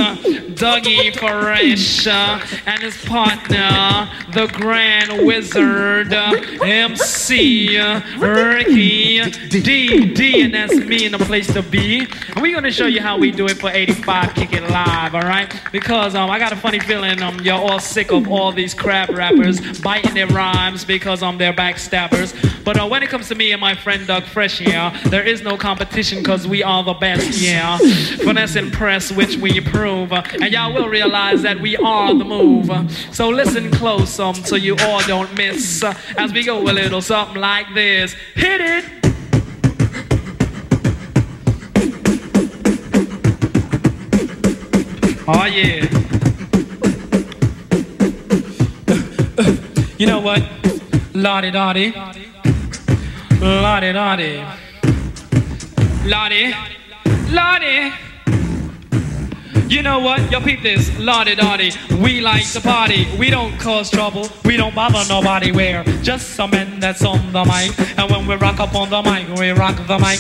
Dougie 0.56 1.16
Fresh, 1.18 2.06
and 2.06 2.84
his 2.84 2.98
partner, 3.06 4.10
the 4.34 4.48
Grand 4.48 5.26
Wizard, 5.26 6.12
MC 6.12 7.80
Ricky 8.18 9.22
D 9.48 10.14
D, 10.14 10.42
and 10.42 10.54
that's 10.54 10.76
me 10.76 11.06
in 11.06 11.14
the 11.14 11.20
place 11.20 11.48
to 11.54 11.62
be. 11.62 12.00
And 12.02 12.42
we're 12.42 12.54
gonna 12.54 12.74
show 12.74 12.88
you 12.88 13.00
how 13.00 13.18
we 13.18 13.32
do 13.32 13.46
it 13.46 13.58
for 13.58 13.70
85 13.70 14.36
Kick 14.36 14.52
It 14.52 14.64
Live, 14.64 15.16
all 15.16 15.22
right? 15.22 15.50
Because 15.72 16.14
um, 16.14 16.30
I 16.30 16.40
got 16.40 16.52
a 16.52 16.58
funny 16.58 16.80
feeling 16.80 17.22
um, 17.22 17.40
you're 17.40 17.56
all 17.56 17.80
sick 17.80 18.12
of 18.12 18.28
all 18.28 18.52
these 18.52 18.74
crap 18.74 19.08
rappers 19.12 19.80
biting 19.80 20.14
their 20.14 20.28
rhymes 20.28 20.84
because 20.84 21.24
um, 21.24 21.38
they're 21.38 21.54
backstabbers. 21.54 22.36
But 22.66 22.78
uh, 22.78 22.86
when 22.86 23.02
it 23.02 23.10
comes 23.10 23.30
to 23.30 23.36
me 23.36 23.54
my 23.62 23.76
friend 23.76 24.08
Doug 24.08 24.24
Fresh 24.24 24.60
yeah. 24.60 24.90
there 25.06 25.24
is 25.24 25.44
no 25.44 25.56
competition 25.56 26.18
because 26.18 26.48
we 26.48 26.64
are 26.64 26.84
the 26.84 26.96
best, 26.96 27.40
yeah. 27.40 27.78
Finesse 27.78 28.56
and 28.56 28.74
press, 28.74 29.12
which 29.12 29.38
we 29.38 29.62
prove. 29.62 30.12
And 30.12 30.52
y'all 30.52 30.74
will 30.74 30.90
realize 30.90 31.44
that 31.44 31.62
we 31.62 31.78
are 31.78 32.12
the 32.14 32.26
move. 32.26 32.72
So 33.14 33.30
listen 33.30 33.70
close 33.70 34.20
um, 34.20 34.34
so 34.34 34.56
you 34.56 34.76
all 34.82 35.02
don't 35.02 35.32
miss 35.38 35.84
as 36.18 36.34
we 36.34 36.44
go 36.44 36.60
a 36.64 36.74
little 36.74 37.02
something 37.04 37.40
like 37.40 37.68
this. 37.76 38.14
Hit 38.34 38.62
it! 38.62 38.86
Oh 45.28 45.46
yeah. 45.46 45.86
You 50.00 50.08
know 50.08 50.20
what? 50.20 50.42
Lottie 51.14 51.52
Dottie. 51.52 52.21
Lottie 53.42 53.92
Dottie. 53.92 54.44
Lottie. 56.06 56.56
Lottie. 57.32 58.11
You 59.72 59.82
know 59.82 60.00
what? 60.00 60.30
Yo, 60.30 60.42
peep 60.42 60.62
this. 60.64 60.92
Lottie 61.00 61.34
Dottie. 61.34 61.72
We 62.04 62.20
like 62.20 62.46
to 62.52 62.60
party. 62.60 63.08
We 63.18 63.30
don't 63.30 63.58
cause 63.58 63.90
trouble. 63.90 64.28
We 64.44 64.58
don't 64.58 64.76
bother 64.76 65.02
nobody. 65.08 65.54
We're 65.54 65.86
just 66.04 66.32
some 66.32 66.52
men 66.52 66.82
that's 66.82 67.06
on 67.06 67.32
the 67.32 67.46
mic. 67.46 67.80
And 67.98 68.12
when 68.12 68.28
we 68.28 68.36
rock 68.36 68.60
up 68.60 68.76
on 68.76 68.90
the 68.90 69.02
mic, 69.02 69.30
we 69.40 69.52
rock 69.52 69.78
the 69.88 69.98
mic. 69.98 70.20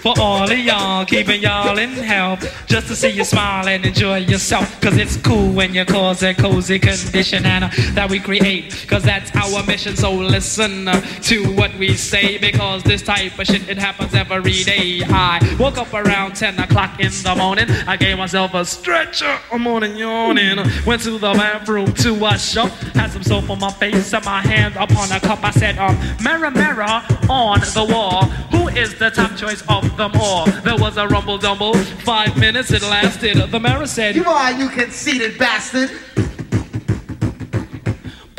For 0.00 0.14
all 0.18 0.50
of 0.50 0.58
y'all, 0.58 1.04
keeping 1.04 1.42
y'all 1.42 1.78
in 1.78 1.90
health. 1.90 2.40
Just 2.66 2.88
to 2.88 2.96
see 2.96 3.10
you 3.10 3.22
smile 3.22 3.68
and 3.68 3.84
enjoy 3.84 4.16
yourself. 4.16 4.80
Cause 4.80 4.96
it's 4.96 5.16
cool 5.18 5.52
when 5.52 5.72
you 5.74 5.84
cause 5.84 6.22
a 6.22 6.34
cozy 6.34 6.78
condition 6.78 7.44
uh, 7.44 7.70
that 7.92 8.10
we 8.10 8.18
create. 8.18 8.86
Cause 8.88 9.02
that's 9.02 9.30
our 9.36 9.62
mission. 9.66 9.94
So 9.96 10.12
listen 10.12 10.88
uh, 10.88 11.00
to 11.22 11.54
what 11.54 11.72
we 11.78 11.94
say. 11.96 12.38
Because 12.38 12.82
this 12.82 13.02
type 13.02 13.38
of 13.38 13.46
shit, 13.46 13.68
it 13.68 13.76
happens 13.78 14.14
every 14.14 14.64
day. 14.64 15.02
I 15.04 15.56
woke 15.60 15.76
up 15.76 15.92
around 15.92 16.34
10 16.34 16.58
o'clock 16.58 16.98
in 16.98 17.10
the 17.10 17.34
morning. 17.36 17.70
I 17.86 17.96
gave 17.96 18.16
myself 18.16 18.54
a 18.54 18.64
stretcher. 18.80 19.38
I'm 19.52 19.66
on 19.66 19.82
and 19.82 19.98
yawning. 19.98 20.56
Went 20.86 21.02
to 21.02 21.18
the 21.18 21.32
bathroom 21.34 21.92
to 21.94 22.14
wash 22.14 22.56
up. 22.56 22.70
Had 22.94 23.10
some 23.10 23.22
soap 23.22 23.50
on 23.50 23.58
my 23.60 23.70
face 23.72 24.12
and 24.14 24.24
my 24.24 24.40
hand 24.40 24.74
upon 24.76 25.12
a 25.12 25.20
cup. 25.20 25.40
I 25.42 25.50
said, 25.50 25.78
um, 25.78 25.98
mirror, 26.22 26.50
mirror 26.50 27.02
on 27.28 27.60
the 27.60 27.86
wall. 27.88 28.24
Who 28.52 28.68
is 28.68 28.98
the 28.98 29.10
top 29.10 29.36
choice 29.36 29.62
of 29.68 29.96
them 29.96 30.12
all? 30.14 30.46
There 30.62 30.76
was 30.76 30.96
a 30.96 31.06
rumble 31.06 31.36
dumble. 31.36 31.74
Five 32.04 32.38
minutes 32.38 32.70
it 32.70 32.82
lasted. 32.82 33.36
The 33.50 33.60
mirror 33.60 33.86
said, 33.86 34.16
You 34.16 34.24
are, 34.24 34.52
you 34.52 34.68
conceited 34.70 35.38
bastard. 35.38 35.90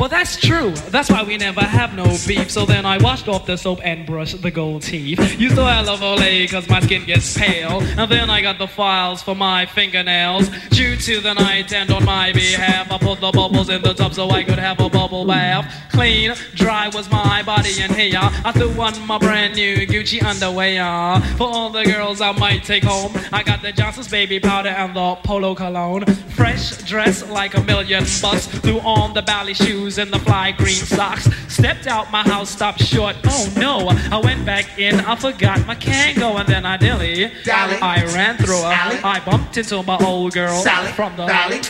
But 0.02 0.10
that's 0.10 0.36
true. 0.36 0.72
That's 0.90 1.08
why 1.08 1.22
we 1.22 1.36
never 1.36 1.60
have 1.60 1.94
no 1.94 2.02
beef. 2.26 2.50
So 2.50 2.66
then 2.66 2.84
I 2.84 2.98
washed 2.98 3.28
off 3.28 3.46
the 3.46 3.56
soap 3.56 3.78
and 3.84 4.04
brushed 4.04 4.42
the 4.42 4.50
gold 4.50 4.82
teeth. 4.82 5.38
Used 5.38 5.54
to 5.54 5.64
have 5.64 5.86
love 5.86 6.00
Olay 6.00 6.50
cause 6.50 6.68
my 6.68 6.80
skin 6.80 7.04
gets 7.04 7.38
pale. 7.38 7.80
And 7.80 8.10
then 8.10 8.28
I 8.28 8.42
got 8.42 8.58
the 8.58 8.66
files 8.66 9.22
for 9.22 9.36
my 9.36 9.64
fingernails. 9.64 10.50
Due 10.70 10.96
to 10.96 11.20
the 11.20 11.34
night 11.34 11.72
and 11.72 11.88
on 11.92 12.04
my 12.04 12.32
behalf, 12.32 12.90
I 12.90 12.98
put 12.98 13.20
the 13.20 13.30
bubbles 13.30 13.68
in 13.68 13.80
the 13.82 13.94
tub 13.94 14.12
so 14.12 14.28
I 14.28 14.42
could 14.42 14.58
have 14.58 14.80
a 14.80 14.90
bubble 14.90 15.24
bath. 15.24 15.72
Clean, 15.92 16.34
dry 16.56 16.88
was 16.88 17.08
my 17.08 17.44
body 17.44 17.80
and 17.80 17.92
here. 17.94 18.18
I 18.20 18.50
threw 18.50 18.72
on 18.80 19.06
my 19.06 19.18
brand 19.18 19.54
new 19.54 19.86
Gucci 19.86 20.20
underwear. 20.20 21.20
For 21.36 21.46
all 21.46 21.70
the 21.70 21.84
girls 21.84 22.20
I 22.20 22.32
might 22.32 22.64
take 22.64 22.82
home, 22.82 23.12
I 23.32 23.44
got 23.44 23.62
the 23.62 23.70
Johnson's 23.70 24.08
baby 24.08 24.40
powder 24.40 24.70
and 24.70 24.96
the 24.96 25.14
polo 25.22 25.54
cologne. 25.54 26.06
Fresh 26.34 26.78
dress 26.78 27.28
like 27.28 27.54
a 27.54 27.62
million 27.62 28.04
bucks. 28.20 28.46
Threw 28.48 28.80
on 28.80 29.14
the 29.14 29.22
ballet 29.22 29.52
shoes 29.52 29.91
and 29.98 30.12
the 30.12 30.18
fly 30.18 30.52
green 30.52 30.74
socks. 30.74 31.28
Stepped 31.48 31.86
out 31.86 32.10
my 32.10 32.22
house, 32.22 32.50
stopped 32.50 32.82
short. 32.82 33.16
Oh 33.24 33.52
no, 33.56 33.88
I 34.10 34.20
went 34.20 34.44
back 34.44 34.78
in, 34.78 35.00
I 35.00 35.16
forgot 35.16 35.66
my 35.66 35.74
Kango, 35.74 36.38
and 36.38 36.48
then 36.48 36.64
I 36.64 36.76
dilly. 36.76 37.30
Dally. 37.44 37.76
I 37.76 38.04
ran 38.14 38.36
through 38.36 38.62
her. 38.62 38.74
Sally. 38.74 38.98
I 39.04 39.20
bumped 39.24 39.56
into 39.56 39.82
my 39.82 39.98
old 39.98 40.32
girl 40.32 40.62
Sally. 40.62 40.92
from 40.92 41.16
the 41.16 41.26
Sally. 41.26 41.60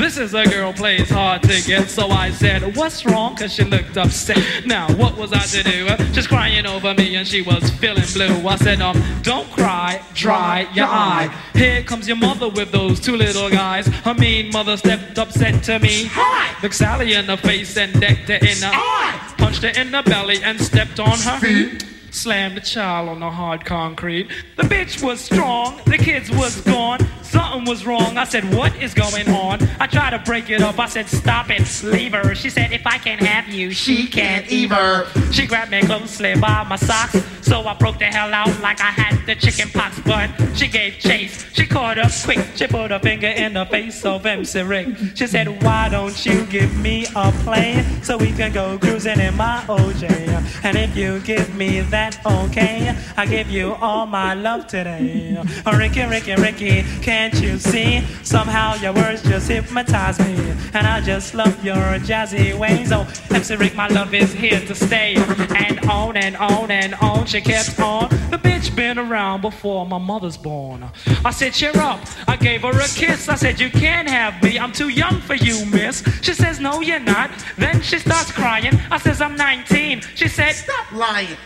This 0.00 0.16
is 0.16 0.32
a 0.32 0.44
girl 0.44 0.72
plays 0.72 1.10
hard 1.10 1.42
to 1.42 1.62
get, 1.62 1.90
so 1.90 2.08
I 2.08 2.30
said, 2.30 2.74
What's 2.74 3.04
wrong? 3.04 3.36
Cause 3.36 3.52
she 3.52 3.64
looked 3.64 3.98
upset. 3.98 4.66
Now, 4.66 4.90
what 4.94 5.14
was 5.16 5.30
I 5.32 5.40
to 5.40 5.62
do? 5.62 5.88
She's 6.14 6.26
crying 6.26 6.66
over 6.66 6.94
me 6.94 7.16
and 7.16 7.28
she 7.28 7.42
was 7.42 7.68
feeling 7.72 8.04
blue. 8.14 8.48
I 8.48 8.56
said, 8.56 8.80
Um, 8.80 9.00
don't 9.22 9.48
cry, 9.50 10.02
dry 10.14 10.66
your 10.72 10.86
eye. 10.86 11.28
Here 11.54 11.82
comes 11.82 12.08
your 12.08 12.16
mother 12.16 12.48
with 12.48 12.72
those 12.72 12.98
two 12.98 13.14
little 13.14 13.50
guys. 13.50 13.88
Her 13.88 14.14
mean 14.14 14.50
mother 14.50 14.78
stepped 14.78 15.18
up, 15.18 15.32
said 15.32 15.62
to 15.64 15.78
me, 15.78 16.04
Hi! 16.12 16.60
Looked 16.62 16.76
Sally 16.76 17.12
in 17.12 17.26
the 17.26 17.36
face 17.36 17.76
and 17.76 17.92
decked 18.00 18.28
her 18.28 18.36
in 18.36 18.58
the 18.58 18.70
eye. 18.72 19.34
Punched 19.36 19.62
her 19.62 19.80
in 19.80 19.90
the 19.90 20.02
belly 20.02 20.42
and 20.42 20.58
stepped 20.58 20.98
on 20.98 21.18
her 21.18 21.38
feet. 21.40 21.84
Slammed 22.10 22.56
the 22.56 22.60
child 22.60 23.08
on 23.08 23.20
the 23.20 23.30
hard 23.30 23.64
concrete. 23.64 24.28
The 24.56 24.64
bitch 24.64 25.02
was 25.02 25.20
strong, 25.20 25.80
the 25.86 25.96
kids 25.96 26.30
was 26.30 26.60
gone. 26.62 26.98
Something 27.22 27.64
was 27.64 27.86
wrong. 27.86 28.18
I 28.18 28.24
said, 28.24 28.52
What 28.52 28.74
is 28.82 28.92
going 28.94 29.28
on? 29.28 29.62
I 29.78 29.86
tried 29.86 30.10
to 30.10 30.18
break 30.18 30.50
it 30.50 30.60
up. 30.60 30.80
I 30.80 30.86
said, 30.86 31.06
Stop 31.06 31.50
it, 31.50 31.82
leave 31.84 32.12
her. 32.12 32.34
She 32.34 32.50
said, 32.50 32.72
If 32.72 32.84
I 32.84 32.98
can't 32.98 33.20
have 33.20 33.48
you, 33.54 33.70
she 33.70 34.08
can't 34.08 34.50
either. 34.50 35.06
She 35.30 35.46
grabbed 35.46 35.70
me 35.70 35.82
closely 35.82 36.34
by 36.34 36.64
my 36.64 36.74
socks. 36.74 37.22
So 37.42 37.62
I 37.62 37.74
broke 37.74 38.00
the 38.00 38.06
hell 38.06 38.34
out 38.34 38.60
like 38.60 38.80
I 38.80 38.90
had 38.90 39.24
the 39.26 39.36
chicken 39.36 39.68
pox. 39.68 40.00
But 40.00 40.30
she 40.56 40.66
gave 40.66 40.98
chase. 40.98 41.46
She 41.52 41.66
caught 41.66 41.98
up 41.98 42.10
quick. 42.24 42.40
She 42.56 42.66
put 42.66 42.90
her 42.90 42.98
finger 42.98 43.28
in 43.28 43.52
the 43.52 43.64
face 43.66 44.04
of 44.04 44.26
MC 44.26 44.62
Rick. 44.62 44.88
She 45.14 45.28
said, 45.28 45.62
Why 45.62 45.88
don't 45.88 46.26
you 46.26 46.44
give 46.46 46.76
me 46.80 47.06
a 47.14 47.30
plane 47.44 48.02
so 48.02 48.18
we 48.18 48.32
can 48.32 48.52
go 48.52 48.76
cruising 48.76 49.20
in 49.20 49.36
my 49.36 49.62
OJ? 49.68 50.29
And 50.62 50.76
if 50.76 50.96
you 50.96 51.20
give 51.20 51.54
me 51.54 51.80
that, 51.80 52.18
okay, 52.24 52.96
I 53.16 53.26
give 53.26 53.50
you 53.50 53.74
all 53.74 54.06
my 54.06 54.34
love 54.34 54.66
today. 54.66 55.36
Oh, 55.66 55.76
Ricky, 55.76 56.04
Ricky, 56.04 56.34
Ricky, 56.34 56.82
can't 57.02 57.34
you 57.40 57.58
see? 57.58 58.02
Somehow 58.22 58.74
your 58.74 58.92
words 58.92 59.22
just 59.22 59.48
hypnotize 59.48 60.18
me. 60.18 60.34
And 60.74 60.86
I 60.86 61.00
just 61.00 61.34
love 61.34 61.64
your 61.64 61.98
jazzy 62.00 62.56
ways. 62.58 62.92
Oh, 62.92 63.06
MC 63.30 63.56
Rick, 63.56 63.74
my 63.74 63.88
love 63.88 64.12
is 64.14 64.32
here 64.32 64.60
to 64.60 64.74
stay. 64.74 65.14
And 65.56 65.80
on 65.88 66.16
and 66.16 66.36
on 66.36 66.70
and 66.70 66.94
on, 66.96 67.26
she 67.26 67.40
kept 67.40 67.78
on. 67.80 68.08
The 68.30 68.38
bitch 68.38 68.74
been 68.76 68.98
around 68.98 69.40
before 69.40 69.86
my 69.86 69.98
mother's 69.98 70.36
born. 70.36 70.84
I 71.24 71.30
said, 71.30 71.52
cheer 71.52 71.76
up. 71.76 72.00
I 72.28 72.36
gave 72.36 72.62
her 72.62 72.70
a 72.70 72.88
kiss. 72.88 73.28
I 73.28 73.34
said, 73.34 73.60
you 73.60 73.70
can't 73.70 74.08
have 74.08 74.42
me. 74.42 74.58
I'm 74.58 74.72
too 74.72 74.88
young 74.88 75.20
for 75.20 75.34
you, 75.34 75.64
miss. 75.66 76.02
She 76.22 76.34
says, 76.34 76.60
no, 76.60 76.80
you're 76.80 77.00
not. 77.00 77.30
Then 77.56 77.80
she 77.80 77.98
starts 77.98 78.30
crying. 78.32 78.74
I 78.90 78.98
says, 78.98 79.20
I'm 79.20 79.36
19. 79.36 80.02
She 80.14 80.28
said, 80.52 80.64
Stop 80.64 80.92
lying. 80.92 81.36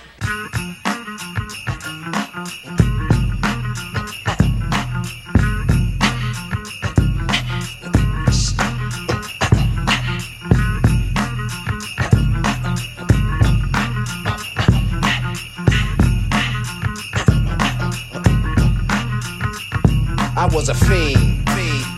I 20.36 20.46
was 20.52 20.68
a 20.68 20.74
fiend. 20.74 21.43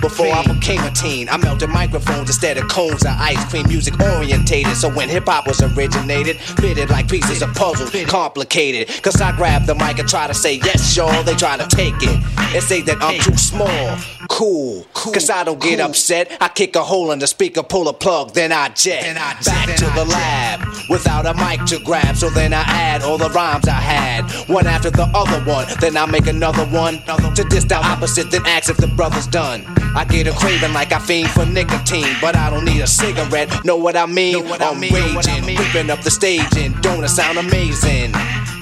Before 0.00 0.26
I 0.26 0.44
became 0.46 0.82
a 0.82 0.90
teen, 0.90 1.28
I 1.28 1.36
melted 1.36 1.70
microphones 1.70 2.28
instead 2.28 2.58
of 2.58 2.68
cones 2.68 3.02
of 3.04 3.12
ice 3.18 3.42
cream. 3.50 3.66
Music 3.68 3.98
orientated, 4.00 4.76
so 4.76 4.88
when 4.90 5.08
hip 5.08 5.26
hop 5.26 5.46
was 5.46 5.62
originated, 5.62 6.36
fitted 6.36 6.90
like 6.90 7.08
pieces 7.08 7.42
of 7.42 7.52
puzzle, 7.54 7.88
complicated. 8.06 8.88
Cause 9.02 9.20
I 9.20 9.34
grab 9.34 9.66
the 9.66 9.74
mic 9.74 9.98
and 9.98 10.08
try 10.08 10.26
to 10.26 10.34
say 10.34 10.54
yes, 10.54 10.96
y'all. 10.96 11.22
They 11.22 11.34
try 11.34 11.56
to 11.56 11.66
take 11.66 11.94
it 12.02 12.22
and 12.54 12.62
say 12.62 12.82
that 12.82 12.98
I'm 13.00 13.20
too 13.20 13.36
small. 13.36 13.96
Cool, 14.28 14.84
cause 14.92 15.30
I 15.30 15.44
don't 15.44 15.60
get 15.60 15.80
upset. 15.80 16.36
I 16.40 16.48
kick 16.48 16.76
a 16.76 16.82
hole 16.82 17.12
in 17.12 17.18
the 17.18 17.26
speaker, 17.26 17.62
pull 17.62 17.88
a 17.88 17.92
plug, 17.92 18.32
then 18.34 18.52
I 18.52 18.68
jet. 18.70 19.14
Back 19.14 19.76
to 19.76 19.84
the 19.94 20.04
lab 20.04 20.60
without 20.90 21.26
a 21.26 21.34
mic 21.34 21.64
to 21.66 21.78
grab. 21.84 22.16
So 22.16 22.28
then 22.30 22.52
I 22.52 22.62
add 22.62 23.02
all 23.02 23.18
the 23.18 23.30
rhymes 23.30 23.68
I 23.68 23.80
had, 23.80 24.30
one 24.48 24.66
after 24.66 24.90
the 24.90 25.04
other 25.14 25.42
one. 25.50 25.66
Then 25.80 25.96
I 25.96 26.06
make 26.06 26.26
another 26.26 26.64
one 26.66 26.98
to 27.34 27.44
diss 27.48 27.64
the 27.64 27.76
opposite, 27.76 28.30
then 28.30 28.44
ask 28.46 28.68
if 28.68 28.76
the 28.76 28.88
brother's 28.88 29.26
done. 29.26 29.64
I 29.96 30.04
get 30.04 30.26
a 30.26 30.32
craving 30.32 30.74
like 30.74 30.92
I 30.92 30.98
fiend 30.98 31.30
for 31.30 31.46
nicotine, 31.46 32.16
but 32.20 32.36
I 32.36 32.50
don't 32.50 32.66
need 32.66 32.82
a 32.82 32.86
cigarette. 32.86 33.64
Know 33.64 33.76
what 33.76 33.96
I 33.96 34.04
mean? 34.04 34.46
what 34.46 34.60
I'm 34.60 34.78
raging, 34.78 35.56
whipping 35.56 35.88
up 35.88 36.02
the 36.02 36.10
stage, 36.10 36.54
and 36.58 36.78
don't 36.82 37.02
it 37.02 37.08
sound 37.08 37.38
amazing? 37.38 38.12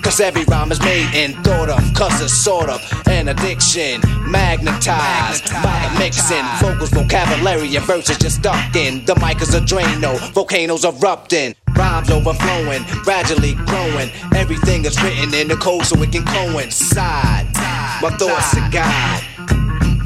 Cause 0.01 0.20
every 0.20 0.44
rhyme 0.44 0.70
is 0.70 0.79
made 0.81 1.09
and 1.12 1.35
thought 1.44 1.70
of, 1.70 1.83
cause 1.94 2.20
it's 2.20 2.33
sort 2.33 2.68
of 2.68 2.81
an 3.09 3.27
addiction. 3.27 4.01
Magnetized 4.31 5.51
by 5.55 5.90
the 5.90 5.99
mixing, 5.99 6.44
vocals, 6.61 6.90
vocabulary, 6.90 7.75
and 7.75 7.85
verses 7.85 8.16
just 8.16 8.37
stuck 8.37 8.77
in. 8.77 9.05
The 9.05 9.16
mic 9.16 9.42
is 9.42 9.55
a 9.55 9.61
Drano, 9.61 10.16
volcanoes 10.35 10.85
erupting. 10.85 11.57
Rhymes 11.75 12.11
overflowing, 12.12 12.85
gradually 13.03 13.55
growing. 13.66 14.09
Everything 14.37 14.85
is 14.85 15.03
written 15.03 15.35
in 15.35 15.49
the 15.49 15.57
code 15.57 15.85
so 15.85 16.01
it 16.01 16.12
can 16.12 16.25
coincide. 16.25 17.53
My 18.01 18.14
thoughts 18.16 18.57
are 18.57 18.70
God. 18.70 19.34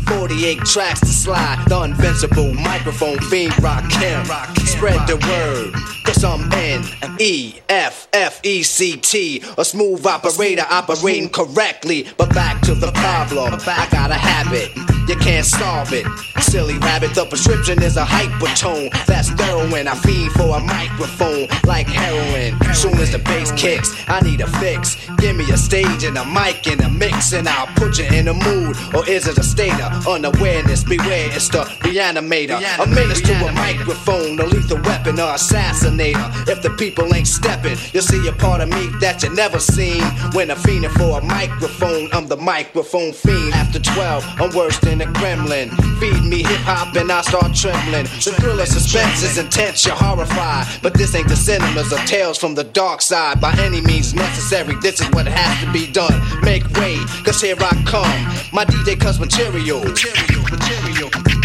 48 0.08 0.58
tracks 0.60 1.00
to 1.00 1.06
slide. 1.06 1.64
The 1.68 1.82
invincible 1.82 2.54
microphone 2.54 3.18
fiend 3.18 3.60
rock 3.62 3.84
him. 3.92 4.24
Spread 4.66 5.06
the 5.06 5.16
word. 5.28 5.74
Cause 6.04 6.24
I'm 6.24 6.50
N 6.52 6.84
E 7.18 7.54
F 7.68 8.08
F 8.12 8.40
E 8.42 8.62
C 8.62 8.96
T. 8.96 9.42
A 9.58 9.64
smooth 9.64 10.06
operator 10.06 10.64
operating 10.70 11.28
correctly. 11.28 12.06
But 12.16 12.34
back 12.34 12.60
to 12.62 12.74
the 12.74 12.92
problem. 12.92 13.54
I 13.66 13.88
got 13.90 14.10
a 14.10 14.14
habit. 14.14 14.97
You 15.08 15.16
can't 15.16 15.46
solve 15.46 15.92
it. 15.92 16.06
Silly 16.40 16.78
rabbit, 16.78 17.14
the 17.14 17.24
prescription 17.24 17.82
is 17.82 17.96
a 17.96 18.04
hypertone. 18.04 18.90
That's 19.06 19.28
heroin. 19.40 19.88
I 19.88 19.94
feed 19.94 20.30
for 20.32 20.56
a 20.56 20.60
microphone 20.60 21.48
like 21.64 21.86
heroin. 21.86 22.58
Soon 22.74 22.94
as 22.98 23.12
the 23.12 23.18
bass 23.18 23.50
kicks, 23.52 23.90
I 24.06 24.20
need 24.20 24.40
a 24.40 24.46
fix. 24.58 24.96
Give 25.16 25.34
me 25.34 25.50
a 25.50 25.56
stage 25.56 26.04
and 26.04 26.16
a 26.18 26.24
mic 26.26 26.66
and 26.66 26.80
a 26.82 26.90
mix, 26.90 27.32
and 27.32 27.48
I'll 27.48 27.66
put 27.74 27.98
you 27.98 28.04
in 28.04 28.28
a 28.28 28.34
mood. 28.34 28.76
Or 28.94 29.08
is 29.08 29.26
it 29.26 29.38
a 29.38 29.42
state 29.42 29.78
of 29.80 30.06
unawareness? 30.06 30.84
Beware, 30.84 31.30
it's 31.32 31.48
the 31.48 31.64
reanimator. 31.84 32.60
A 32.78 32.86
menace 32.86 33.22
to 33.22 33.32
a 33.46 33.52
microphone, 33.52 34.38
a 34.38 34.44
lethal 34.44 34.80
weapon 34.82 35.18
or 35.18 35.32
assassinator. 35.32 36.48
If 36.48 36.62
the 36.62 36.70
people 36.70 37.14
ain't 37.14 37.26
stepping, 37.26 37.76
you'll 37.92 38.02
see 38.02 38.26
a 38.28 38.32
part 38.32 38.60
of 38.60 38.68
me 38.68 38.88
that 39.00 39.22
you 39.22 39.34
never 39.34 39.58
seen. 39.58 40.02
When 40.32 40.50
I'm 40.50 40.58
fiending 40.58 40.92
for 40.92 41.18
a 41.18 41.24
microphone, 41.24 42.08
I'm 42.12 42.26
the 42.26 42.36
microphone 42.36 43.12
fiend. 43.12 43.54
After 43.54 43.80
12, 43.80 44.24
I'm 44.40 44.54
worse 44.54 44.78
than 44.78 44.97
a 45.00 45.12
Kremlin. 45.12 45.70
Feed 46.00 46.22
me 46.24 46.42
hip 46.42 46.60
hop 46.62 46.94
and 46.96 47.10
I 47.10 47.22
start 47.22 47.54
trembling. 47.54 48.04
The 48.04 48.34
thrill 48.38 48.60
of 48.60 48.68
suspense 48.68 49.22
is 49.22 49.38
intense, 49.38 49.86
you're 49.86 49.94
horrified. 49.94 50.66
But 50.82 50.94
this 50.94 51.14
ain't 51.14 51.28
the 51.28 51.36
cinemas 51.36 51.92
or 51.92 51.98
tales 52.06 52.38
from 52.38 52.54
the 52.54 52.64
dark 52.64 53.02
side. 53.02 53.40
By 53.40 53.52
any 53.58 53.80
means 53.80 54.14
necessary, 54.14 54.74
this 54.80 55.00
is 55.00 55.08
what 55.10 55.26
has 55.26 55.64
to 55.64 55.72
be 55.72 55.90
done. 55.90 56.14
Make 56.42 56.64
way, 56.76 56.96
cause 57.24 57.40
here 57.40 57.56
I 57.58 57.74
come. 57.86 58.18
My 58.52 58.64
DJ 58.64 58.98
cuts 58.98 59.18
material. 59.18 59.84
Material, 59.84 60.42
material. 60.50 61.37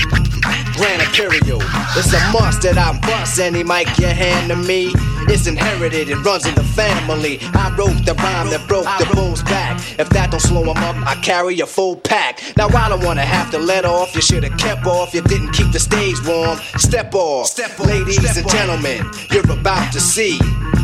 Grand. 0.75 1.01
It's 1.95 2.13
a 2.13 2.31
must 2.31 2.63
that 2.63 2.77
I 2.77 2.97
bust 2.99 3.39
any 3.39 3.63
mic 3.63 3.87
you 3.99 4.07
hand 4.07 4.49
to 4.49 4.55
me. 4.55 4.91
It's 5.29 5.47
inherited, 5.47 6.09
it 6.09 6.17
runs 6.17 6.45
in 6.45 6.55
the 6.55 6.63
family. 6.63 7.39
I 7.53 7.73
wrote 7.77 8.05
the 8.05 8.13
rhyme 8.15 8.49
that 8.49 8.67
broke 8.67 8.85
the 8.99 9.07
bull's 9.15 9.43
back. 9.43 9.79
If 9.99 10.09
that 10.09 10.31
don't 10.31 10.39
slow 10.39 10.63
him 10.63 10.77
up, 10.77 10.95
I 11.07 11.15
carry 11.21 11.59
a 11.59 11.65
full 11.65 11.95
pack. 11.95 12.41
Now 12.57 12.67
I 12.67 12.89
don't 12.89 13.03
wanna 13.03 13.25
have 13.25 13.51
to 13.51 13.59
let 13.59 13.85
off. 13.85 14.15
You 14.15 14.21
should 14.21 14.43
have 14.43 14.57
kept 14.57 14.85
off. 14.85 15.13
You 15.13 15.21
didn't 15.21 15.51
keep 15.51 15.71
the 15.71 15.79
stage 15.79 16.17
warm. 16.25 16.57
Step 16.77 17.13
off, 17.13 17.47
Step 17.47 17.79
off. 17.79 17.87
ladies 17.87 18.19
Step 18.19 18.37
and 18.37 18.49
gentlemen. 18.49 19.09
You're 19.31 19.49
about 19.51 19.93
to 19.93 19.99
see 19.99 20.39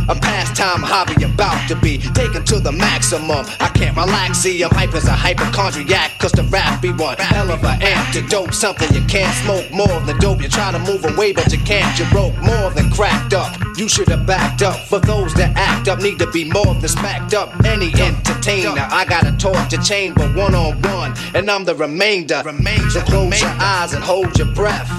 a 0.09 0.15
pastime 0.15 0.81
hobby 0.81 1.23
about 1.23 1.67
to 1.67 1.75
be 1.75 1.99
taken 2.13 2.43
to 2.45 2.59
the 2.59 2.71
maximum. 2.71 3.45
I 3.59 3.69
can't 3.69 3.95
relax, 3.95 4.39
see, 4.39 4.61
I'm 4.63 4.71
hype 4.71 4.93
as 4.95 5.07
a 5.07 5.11
hypochondriac, 5.11 6.17
cause 6.17 6.31
the 6.31 6.43
rap 6.43 6.81
be 6.81 6.91
one 6.91 7.17
hell 7.17 7.51
of 7.51 7.63
an 7.63 7.81
antidote. 7.81 8.53
Something 8.53 8.93
you 8.93 9.05
can't 9.07 9.33
smoke 9.43 9.71
more 9.71 9.99
than 10.01 10.17
dope. 10.19 10.41
You 10.41 10.49
try 10.49 10.71
to 10.71 10.79
move 10.79 11.05
away, 11.05 11.31
but 11.33 11.51
you 11.51 11.59
can't. 11.59 11.97
You 11.99 12.05
broke 12.09 12.35
more 12.41 12.71
than 12.71 12.89
cracked 12.91 13.33
up. 13.33 13.55
You 13.77 13.87
should 13.87 14.09
have 14.09 14.25
backed 14.25 14.61
up. 14.61 14.79
For 14.87 14.99
those 14.99 15.33
that 15.35 15.55
act 15.55 15.87
up, 15.87 16.01
need 16.01 16.19
to 16.19 16.29
be 16.31 16.49
more 16.49 16.73
than 16.73 16.89
smacked 16.89 17.33
up. 17.33 17.49
Any 17.63 17.93
entertainer, 18.01 18.87
I 18.89 19.05
got 19.05 19.25
a 19.25 19.29
chain, 19.77 20.13
but 20.13 20.35
one 20.35 20.55
on 20.55 20.81
one, 20.81 21.13
and 21.33 21.49
I'm 21.49 21.63
the 21.63 21.75
remainder. 21.75 22.41
So 22.89 23.01
close 23.01 23.41
your 23.41 23.49
eyes 23.59 23.93
and 23.93 24.03
hold 24.03 24.37
your 24.37 24.47
breath. 24.53 24.89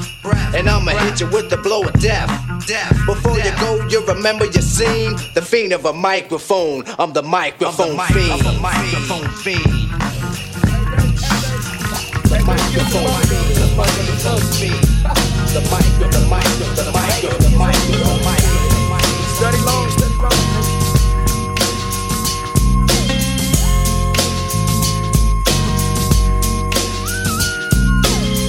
And 0.54 0.68
I'ma 0.68 0.92
hit 0.92 1.20
you 1.20 1.28
with 1.28 1.48
the 1.50 1.56
blow 1.56 1.82
of 1.82 1.92
death. 2.00 2.28
death. 2.66 2.96
Before 3.06 3.38
you 3.38 3.52
go, 3.60 3.86
you 3.88 4.04
remember 4.06 4.44
your 4.46 4.62
scene. 4.62 4.99
The 5.00 5.40
fiend 5.40 5.72
of 5.72 5.86
a 5.86 5.94
microphone. 5.94 6.84
I'm 6.98 7.14
the 7.14 7.22
microphone 7.22 7.96
fiend. 8.08 8.32
I'm 8.32 8.42
the 8.44 8.52
microphone 8.60 9.28
fiend. 9.40 9.64
The 12.28 12.44
microphone 12.44 13.08
fiend. 13.24 13.56
The 13.56 13.66
microphone 13.80 14.44
fiend. 14.60 14.84
The 15.54 15.60
micro, 15.70 16.06
the 16.10 16.20
micro, 16.28 16.68
the 16.76 16.84
micro, 16.92 17.32
the 17.32 17.48
micro, 17.56 17.96
the 17.96 18.20
micro. 18.28 19.16
Steady 19.36 19.60
long, 19.64 19.88
steady 19.88 20.16
long. 20.20 20.36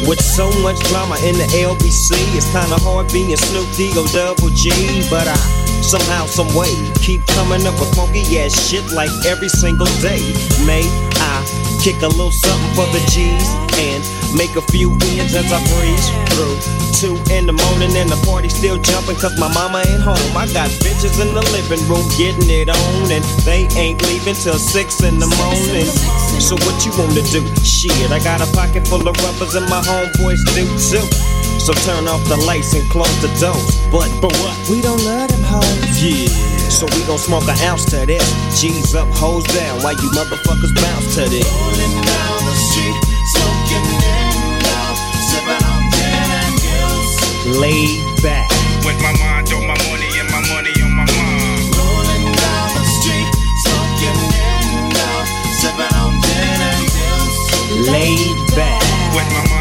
With 0.06 0.22
so 0.22 0.52
much 0.60 0.80
drama 0.90 1.16
in 1.24 1.38
the 1.38 1.48
LBC, 1.64 2.12
it's 2.36 2.52
kinda 2.52 2.78
hard 2.84 3.08
being 3.14 3.38
Snoop 3.38 3.68
D 3.78 3.94
O 3.96 4.06
double 4.08 4.50
G. 4.50 5.08
But 5.10 5.28
I 5.30 5.61
somehow, 5.92 6.26
some 6.26 6.48
way 6.56 6.72
keep 7.04 7.20
coming 7.36 7.68
up 7.68 7.76
with 7.76 7.92
funky 8.00 8.24
ass 8.40 8.56
shit 8.56 8.80
like 8.96 9.12
every 9.28 9.50
single 9.50 9.92
day. 10.00 10.24
May 10.64 10.88
I 11.20 11.44
kick 11.84 12.00
a 12.00 12.08
little 12.08 12.32
something 12.32 12.72
for 12.80 12.88
the 12.96 13.04
G's 13.12 13.44
and 13.76 14.00
make 14.32 14.56
a 14.56 14.64
few 14.72 14.96
ends 15.12 15.36
as 15.36 15.52
I 15.52 15.60
breeze 15.68 16.08
through. 16.32 16.56
Two 16.96 17.20
in 17.36 17.44
the 17.44 17.52
morning 17.52 17.92
and 18.00 18.08
the 18.08 18.16
party 18.24 18.48
still 18.48 18.80
jumping 18.80 19.20
cause 19.20 19.36
my 19.36 19.52
mama 19.52 19.84
ain't 19.84 20.00
home. 20.00 20.32
I 20.32 20.48
got 20.56 20.72
bitches 20.80 21.20
in 21.20 21.36
the 21.36 21.44
living 21.52 21.84
room 21.92 22.08
getting 22.16 22.48
it 22.48 22.72
on 22.72 23.12
and 23.12 23.26
they 23.44 23.68
ain't 23.76 24.00
leaving 24.08 24.40
till 24.40 24.56
six 24.56 25.04
in 25.04 25.20
the 25.20 25.28
morning. 25.44 25.92
So 26.40 26.56
what 26.64 26.80
you 26.88 26.96
wanna 26.96 27.20
do? 27.36 27.44
Shit, 27.68 28.16
I 28.16 28.24
got 28.24 28.40
a 28.40 28.48
pocket 28.56 28.88
full 28.88 29.04
of 29.04 29.18
rubbers 29.20 29.56
and 29.60 29.68
my 29.68 29.84
homeboys 29.84 30.40
do 30.56 30.64
too. 30.80 31.31
So 31.62 31.74
turn 31.86 32.08
off 32.08 32.26
the 32.26 32.38
lights 32.38 32.74
and 32.74 32.82
close 32.90 33.14
the 33.22 33.30
doors. 33.38 33.78
But 33.94 34.10
but 34.18 34.34
what? 34.42 34.58
We 34.66 34.82
don't 34.82 34.98
love 35.06 35.30
them 35.30 35.46
hoes. 35.46 36.02
Yeah. 36.02 36.26
So 36.74 36.90
we 36.90 37.06
gon' 37.06 37.22
smoke 37.22 37.46
an 37.46 37.54
ounce 37.62 37.86
to 37.94 38.02
this. 38.02 38.26
G's 38.58 38.96
up, 38.98 39.08
hoes 39.14 39.46
down. 39.54 39.78
Why 39.86 39.94
you 39.94 40.10
motherfuckers 40.10 40.74
bounce 40.82 41.14
to 41.22 41.30
this. 41.30 41.46
Rolling 41.46 42.02
down 42.02 42.38
the 42.50 42.58
street, 42.58 42.98
smoking 43.38 43.86
in 43.94 44.58
love, 44.66 44.98
sipping 45.30 45.62
on 45.62 45.82
gin 45.94 46.30
and 46.34 46.56
juice. 46.66 47.62
Laid 47.62 48.10
back. 48.26 48.50
With 48.82 48.98
my 49.06 49.14
mind 49.22 49.54
on 49.54 49.62
my 49.62 49.78
money 49.86 50.10
and 50.18 50.30
my 50.34 50.42
money 50.50 50.74
on 50.82 50.92
my 50.98 51.06
mind. 51.06 51.62
Rolling 51.78 52.26
down 52.42 52.68
the 52.74 52.86
street, 52.90 53.30
smoking 53.70 54.18
in 54.34 54.98
love, 54.98 55.30
sipping 55.62 55.94
on 55.94 56.18
gin 56.26 56.58
and 56.74 56.86
juice. 56.90 57.86
Laid 57.86 58.34
back. 58.58 58.82
With 59.14 59.30
my 59.30 59.46
mind 59.54 59.61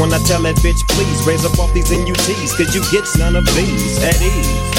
when 0.00 0.14
I 0.14 0.18
tell 0.22 0.42
that 0.42 0.56
bitch, 0.62 0.86
please 0.86 1.26
raise 1.26 1.44
up 1.44 1.58
off 1.58 1.72
these 1.74 1.90
NUTs, 1.90 2.54
cause 2.54 2.70
you 2.74 2.82
get 2.94 3.06
none 3.18 3.34
of 3.34 3.44
these 3.58 3.98
at 4.02 4.18
ease. 4.22 4.78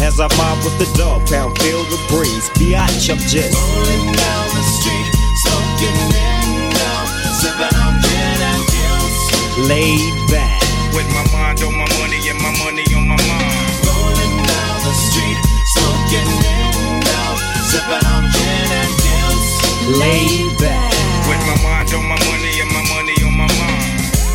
As 0.00 0.20
I 0.20 0.28
mob 0.36 0.60
with 0.64 0.76
the 0.80 0.88
dog 0.96 1.24
pound, 1.28 1.56
feel 1.60 1.84
the 1.92 2.00
breeze. 2.08 2.48
Biatch, 2.56 3.08
I'm 3.12 3.20
just 3.20 3.52
Rolling 3.52 4.06
down 4.12 4.46
the 4.52 4.64
street, 4.80 5.08
smoking 5.44 5.98
in 6.12 6.72
love, 6.72 7.08
sipping 7.40 7.76
on 7.80 7.94
gin 8.00 8.40
and 8.48 8.64
juice. 8.72 9.68
laid 9.68 10.16
back. 10.32 10.60
With 10.96 11.08
my 11.12 11.24
mind 11.32 11.60
on 11.64 11.72
my 11.76 11.88
money 12.00 12.20
and 12.28 12.40
my 12.40 12.52
money 12.64 12.84
on 12.96 13.04
my 13.08 13.16
mind. 13.16 13.72
Rolling 13.84 14.36
down 14.40 14.76
the 14.88 14.94
street, 15.08 15.38
smoking 15.76 16.28
in 16.28 17.00
love, 17.04 17.38
sipping 17.68 18.04
on 18.08 18.24
gin 18.32 18.68
and 18.72 18.94
juice. 19.04 19.52
laid 20.00 20.52
back. 20.60 20.92
With 21.28 21.40
my 21.48 21.56
mind 21.60 21.92
on 21.92 22.04
my 22.04 22.16
money 22.16 22.24
and 22.24 22.32
my 22.32 22.32
money 22.32 22.32
on 22.32 22.32
my 22.32 22.44
mind. 22.44 22.53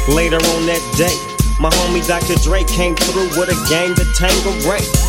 Later 0.09 0.37
on 0.37 0.65
that 0.65 0.81
day, 0.97 1.13
my 1.59 1.69
homie 1.69 2.05
Dr. 2.05 2.33
Dre 2.41 2.63
came 2.63 2.95
through 2.95 3.29
with 3.37 3.49
a 3.49 3.69
gang 3.69 3.93
to 3.93 4.05
Tango 4.15 4.49
Ray. 4.67 5.08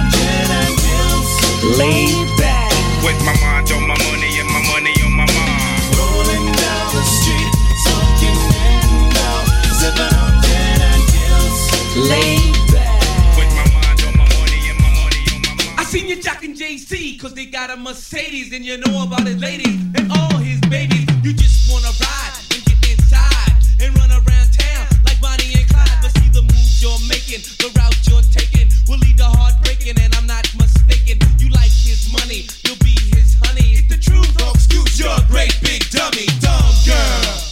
Laid 1.63 2.27
back. 2.37 2.71
With 3.03 3.17
my 3.25 3.33
mind 3.41 3.71
on 3.71 3.87
my 3.87 3.97
money 4.09 4.39
and 4.39 4.49
my 4.49 4.61
money 4.73 4.93
on 5.05 5.13
my 5.13 5.25
mind. 5.25 5.81
Rolling 5.97 6.47
down 6.53 6.85
the 6.93 7.03
street, 7.05 7.51
smoking 7.85 8.37
in 8.65 9.13
love, 9.13 9.47
sipping 9.77 10.13
on 10.17 10.33
gin 10.41 10.81
and 10.81 11.03
juice. 11.13 11.61
Laid 12.09 12.53
back. 12.73 13.37
With 13.37 13.51
my 13.53 13.65
mind 13.73 13.99
on 14.05 14.13
my 14.17 14.27
money 14.37 14.61
and 14.69 14.79
my 14.81 14.91
money 15.01 15.21
on 15.33 15.41
my 15.41 15.53
mind. 15.53 15.79
I 15.79 15.83
seen 15.83 16.07
you 16.07 16.17
jocking 16.17 16.57
JC, 16.57 17.19
cause 17.19 17.33
they 17.33 17.45
got 17.45 17.69
a 17.69 17.77
Mercedes, 17.77 18.53
and 18.53 18.65
you 18.65 18.77
know 18.77 19.03
about 19.03 19.25
his 19.27 19.37
ladies 19.37 19.77
and 19.95 20.11
all 20.11 20.37
his 20.37 20.59
babies. 20.61 21.05
You 21.23 21.33
just 21.33 21.71
wanna 21.71 21.93
ride 22.01 22.33
and 22.53 22.65
get 22.65 22.99
inside 22.99 23.53
and 23.79 23.97
run 23.97 24.11
around 24.11 24.49
town 24.53 24.87
like 25.05 25.19
Bonnie 25.21 25.53
and 25.53 25.67
Clyde. 25.69 25.99
But 26.01 26.11
see 26.17 26.29
the 26.29 26.41
moves 26.41 26.81
you're 26.81 27.01
making, 27.09 27.41
the 27.61 27.69
route 27.77 28.00
You're 35.01 35.09
a 35.09 35.25
great 35.27 35.59
big 35.63 35.89
dummy, 35.89 36.27
dumb 36.39 36.75
girl. 36.85 37.50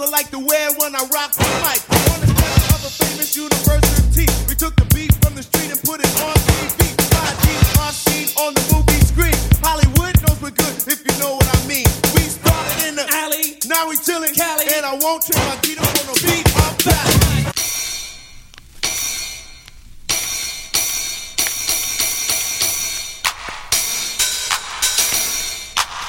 I 0.00 0.08
like 0.08 0.30
to 0.30 0.38
wear 0.38 0.72
when 0.80 0.96
I 0.96 1.04
rock 1.12 1.36
the 1.36 1.44
mic. 1.60 1.76
On 2.08 2.20
the 2.24 2.32
ground 2.32 2.64
of 2.72 2.80
a 2.88 2.92
famous 3.04 3.36
university, 3.36 4.24
we 4.48 4.56
took 4.56 4.72
the 4.80 4.88
beat 4.96 5.12
from 5.20 5.36
the 5.36 5.42
street 5.44 5.68
and 5.68 5.80
put 5.84 6.00
it 6.00 6.08
on 6.24 6.32
TV. 6.40 6.88
5G, 7.12 7.44
my 7.76 7.92
scene 7.92 8.32
on 8.40 8.56
the 8.56 8.64
movie 8.72 8.96
screen. 9.04 9.36
Hollywood 9.60 10.16
knows 10.24 10.40
we're 10.40 10.56
good 10.56 10.72
if 10.88 11.04
you 11.04 11.12
know 11.20 11.36
what 11.36 11.44
I 11.52 11.60
mean. 11.68 11.84
We 12.16 12.24
started 12.32 12.88
in 12.88 12.96
the 12.96 13.04
alley, 13.12 13.60
now 13.68 13.92
we 13.92 13.96
chillin' 14.00 14.32
Cali, 14.32 14.72
and 14.72 14.88
I 14.88 14.96
won't 14.96 15.20
turn 15.20 15.36
my 15.44 15.60
beat 15.60 15.76
up 15.76 15.84
on 15.84 16.06
the 16.08 16.16
beat. 16.24 16.48
I'm 16.48 16.72
back. 16.80 17.52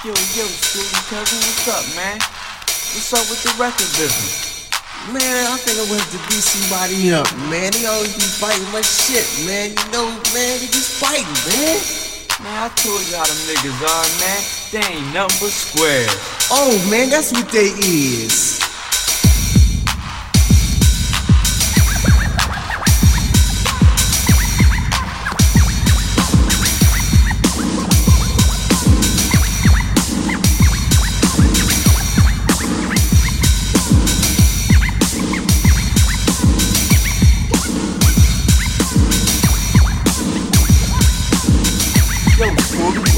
Yo, 0.08 0.16
yo, 0.16 0.48
Scooby 0.48 1.02
Cousin, 1.12 1.44
what's 1.44 1.68
up, 1.68 1.84
man? 2.00 2.41
What's 2.92 3.14
up 3.16 3.24
with 3.32 3.40
the 3.40 3.56
record 3.56 3.88
business? 3.96 4.68
Man, 5.16 5.48
I 5.48 5.56
think 5.64 5.80
I 5.80 5.88
went 5.88 6.04
to 6.12 6.20
beat 6.28 6.44
somebody 6.44 7.16
up, 7.16 7.24
man. 7.48 7.72
They 7.72 7.88
always 7.88 8.12
be 8.12 8.28
fighting 8.28 8.68
my 8.76 8.84
shit, 8.84 9.24
man. 9.48 9.72
You 9.72 9.88
know, 9.96 10.12
man, 10.36 10.60
they 10.60 10.68
just 10.68 11.00
fighting, 11.00 11.24
man. 11.48 11.80
Man, 12.44 12.52
I 12.52 12.68
told 12.76 13.00
y'all 13.08 13.24
them 13.24 13.40
niggas 13.48 13.80
are, 13.80 14.08
man. 14.20 14.40
They 14.76 14.84
ain't 14.84 15.08
nothing 15.16 15.40
but 15.40 15.56
squares. 15.56 16.12
Oh, 16.52 16.76
man, 16.92 17.08
that's 17.08 17.32
what 17.32 17.48
they 17.56 17.72
is. 17.80 18.51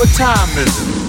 What 0.03 0.13
time 0.15 0.57
is 0.57 0.81
it? 0.81 1.02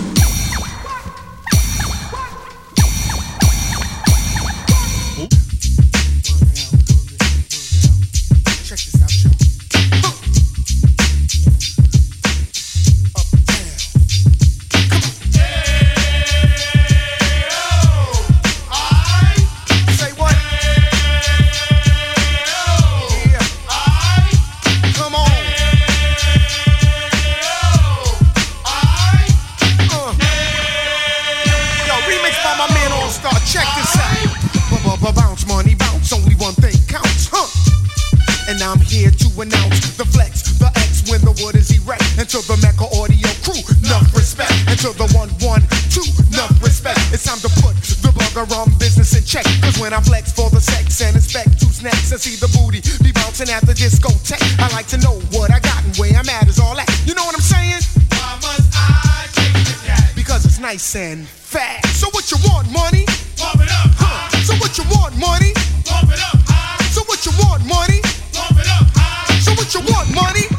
It's 47.15 47.31
time 47.31 47.39
to 47.47 47.49
put 47.63 47.79
the 48.03 48.11
bugger 48.11 48.43
on 48.59 48.77
business 48.77 49.15
in 49.15 49.23
check. 49.23 49.47
Cause 49.63 49.79
when 49.79 49.95
I 49.95 50.01
flex 50.03 50.33
for 50.33 50.51
the 50.51 50.59
sex 50.59 50.99
and 51.01 51.15
inspect 51.15 51.63
two 51.63 51.71
snacks 51.71 52.11
and 52.11 52.19
see 52.19 52.35
the 52.35 52.51
booty 52.51 52.83
be 53.07 53.15
bouncing 53.15 53.55
at 53.55 53.63
the 53.63 53.71
discotheque, 53.71 54.43
I 54.59 54.67
like 54.75 54.91
to 54.91 54.99
know 54.99 55.23
what 55.31 55.55
I 55.55 55.63
got 55.63 55.79
and 55.87 55.95
where 55.95 56.11
I'm 56.11 56.27
at 56.27 56.51
is 56.51 56.59
all 56.59 56.75
that. 56.75 56.91
You 57.07 57.15
know 57.15 57.23
what 57.23 57.39
I'm 57.39 57.47
saying? 57.47 57.87
Why 58.19 58.35
must 58.43 58.67
I 58.75 59.31
take 59.31 59.55
the 59.63 59.79
cat? 59.87 60.11
Because 60.19 60.43
it's 60.43 60.59
nice 60.59 60.83
and 60.99 61.23
fat. 61.23 61.87
So 61.95 62.11
what 62.11 62.35
you 62.35 62.39
want, 62.51 62.67
money? 62.75 63.07
Pump 63.39 63.63
it 63.63 63.71
up. 63.71 63.95
Huh. 63.95 64.35
So 64.43 64.59
what 64.59 64.75
you 64.75 64.83
want, 64.91 65.15
money? 65.15 65.55
Pump 65.87 66.11
it 66.11 66.19
up. 66.19 66.35
High. 66.51 66.83
So 66.91 67.07
what 67.07 67.23
you 67.23 67.31
want, 67.47 67.63
money? 67.63 68.03
Pump 68.35 68.59
it 68.59 68.67
up. 68.67 68.91
High. 68.91 69.39
So 69.39 69.55
what 69.55 69.71
you 69.71 69.87
want, 69.87 70.11
money? 70.11 70.54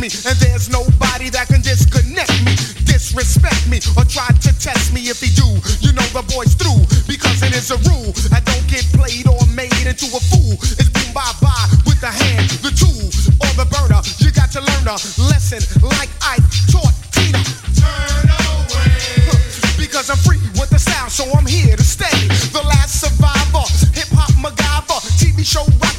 Me, 0.00 0.08
and 0.24 0.36
there's 0.40 0.72
nobody 0.72 1.28
that 1.28 1.52
can 1.52 1.60
disconnect 1.60 2.32
me, 2.40 2.56
disrespect 2.88 3.68
me, 3.68 3.84
or 4.00 4.08
try 4.08 4.32
to 4.32 4.50
test 4.56 4.96
me. 4.96 5.12
If 5.12 5.20
he 5.20 5.28
do, 5.36 5.44
you 5.84 5.92
know 5.92 6.08
the 6.16 6.24
boy's 6.32 6.56
through 6.56 6.80
because 7.04 7.44
it 7.44 7.52
is 7.52 7.68
a 7.68 7.78
rule. 7.84 8.08
I 8.32 8.40
don't 8.40 8.64
get 8.64 8.88
played 8.96 9.28
or 9.28 9.36
made 9.52 9.84
into 9.84 10.08
a 10.08 10.20
fool. 10.32 10.56
It's 10.80 10.88
boom 10.88 11.12
bye 11.12 11.36
bye 11.44 11.68
with 11.84 12.00
the 12.00 12.08
hand, 12.08 12.48
the 12.64 12.72
tool, 12.72 13.12
or 13.44 13.52
the 13.60 13.68
burner. 13.68 14.00
You 14.24 14.32
got 14.32 14.48
to 14.56 14.64
learn 14.64 14.88
a 14.88 14.96
lesson 15.28 15.60
like 15.84 16.08
I 16.24 16.40
taught 16.72 16.96
Tina. 17.12 17.44
Turn 17.76 18.24
away. 18.24 19.28
Because 19.76 20.08
I'm 20.08 20.20
free 20.24 20.40
with 20.56 20.72
the 20.72 20.80
style, 20.80 21.12
so 21.12 21.28
I'm 21.36 21.44
here 21.44 21.76
to 21.76 21.84
stay. 21.84 22.16
The 22.56 22.64
last 22.64 23.04
survivor, 23.04 23.68
hip 23.92 24.08
hop 24.16 24.32
MacGyver, 24.40 25.00
TV 25.20 25.44
show 25.44 25.68
I 25.84 25.92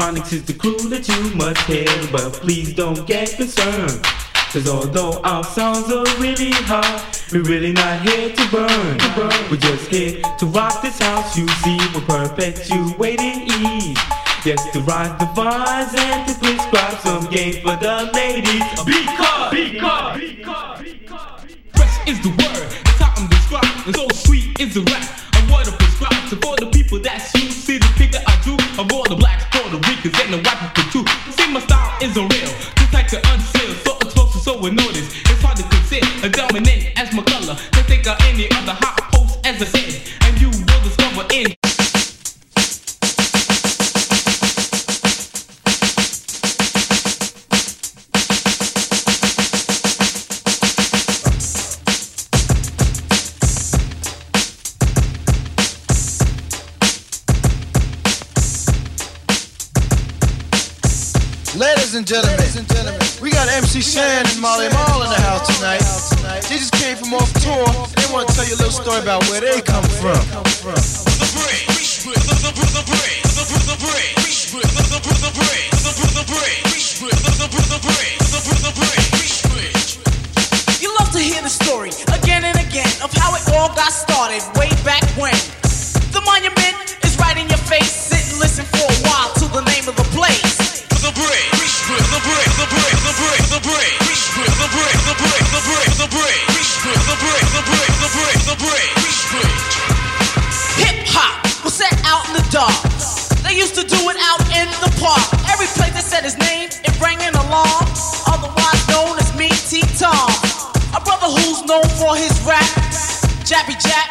Mantronix 0.00 0.32
is 0.32 0.44
the 0.46 0.54
clue 0.54 0.88
that 0.88 1.06
you 1.06 1.36
must 1.36 1.60
hail, 1.68 2.08
but 2.10 2.32
please 2.32 2.74
don't 2.74 3.06
get 3.06 3.36
concerned. 3.36 4.00
Cause 4.50 4.66
although 4.66 5.20
our 5.24 5.44
songs 5.44 5.92
are 5.92 6.08
really 6.16 6.52
hot, 6.64 7.22
we're 7.30 7.42
really 7.42 7.72
not 7.72 8.00
here 8.00 8.34
to 8.34 8.48
burn. 8.50 8.96
We're 9.50 9.58
just 9.58 9.90
here 9.90 10.22
to 10.38 10.46
rock 10.46 10.80
this 10.80 10.98
house, 11.00 11.36
you 11.36 11.46
see, 11.60 11.76
we're 11.94 12.00
perpetuating 12.00 13.44
ease. 13.60 13.98
Yes, 14.42 14.64
to 14.72 14.80
rise 14.88 15.12
the 15.20 15.28
vines 15.36 15.92
and 15.94 16.26
to 16.26 16.34
prescribe 16.40 16.98
some 17.00 17.30
game 17.30 17.60
for 17.62 17.76
the 17.76 18.10
ladies. 18.14 18.64
Because, 18.88 19.52
because, 19.52 20.80
Fresh 21.76 22.08
is 22.08 22.20
the 22.22 22.30
word, 22.30 22.72
that's 22.88 22.98
how 22.98 23.12
I'm 23.20 23.28
described. 23.28 23.86
And 23.86 23.94
so 23.94 24.08
sweet 24.14 24.58
is 24.60 24.72
the 24.72 24.80
rap. 24.80 25.20
I'm 25.34 25.46
what 25.50 25.68
I 25.68 25.76
prescribe. 25.76 26.28
So 26.30 26.36
for 26.36 26.56
the 26.56 26.70
people 26.72 27.00
that's 27.00 27.39
story 68.90 69.02
about 69.02 69.22
where 69.30 69.40
they 69.40 69.60
come 69.62 69.84
from. 70.02 70.18
You 80.80 80.90
love 80.98 81.10
to 81.12 81.20
hear 81.20 81.42
the 81.42 81.48
story 81.48 81.90
again 82.10 82.42
and 82.44 82.58
again 82.58 82.90
of 83.02 83.12
how 83.14 83.34
it 83.36 83.42
all 83.54 83.68
got 83.74 83.92
started 83.92 84.42
way 84.58 84.70
back 84.82 85.04
when. 85.14 85.38
The 86.10 86.22
monument 86.26 86.98
is 87.04 87.16
right 87.18 87.38
in 87.38 87.46
your 87.48 87.62
face. 87.70 88.10
Sit 88.10 88.26
and 88.32 88.40
listen 88.40 88.64
for 88.64 88.90
a 88.90 88.98
while 89.06 89.30
to 89.38 89.46
the 89.54 89.62
name 89.70 89.86
of 89.86 89.94
the 89.94 90.08
place. 90.10 90.82
The 90.98 91.14
Bridge, 91.14 91.74
the 91.86 92.20
Bridge, 92.26 92.54
the 92.58 92.66
Bridge, 92.74 92.98
the 92.98 93.14
Bridge, 93.22 93.46
the 93.54 93.54
Bridge, 93.54 93.54
the 93.54 93.60
Bridge, 93.62 93.94
the 94.58 94.70
Bridge, 94.74 95.00
the 95.06 95.14
Bridge, 95.14 95.46
the 95.54 95.62
Bridge, 95.62 95.94
the 95.94 96.08
Bridge, 96.10 96.49
it 104.10 104.18
out 104.18 104.42
in 104.50 104.66
the 104.82 104.90
park. 104.98 105.22
Every 105.46 105.70
place 105.78 105.94
that 105.94 106.02
said 106.02 106.26
his 106.26 106.38
name, 106.38 106.66
it 106.66 106.94
rang 106.98 107.22
an 107.22 107.34
alarm. 107.38 107.86
Otherwise 108.26 108.82
known 108.90 109.14
as 109.22 109.30
me, 109.38 109.48
T 109.70 109.86
Tom. 109.94 110.30
A 110.90 111.00
brother 111.00 111.30
who's 111.30 111.62
known 111.70 111.86
for 111.94 112.18
his 112.18 112.34
rap, 112.42 112.66
Jappy 113.46 113.78
Jack. 113.78 114.10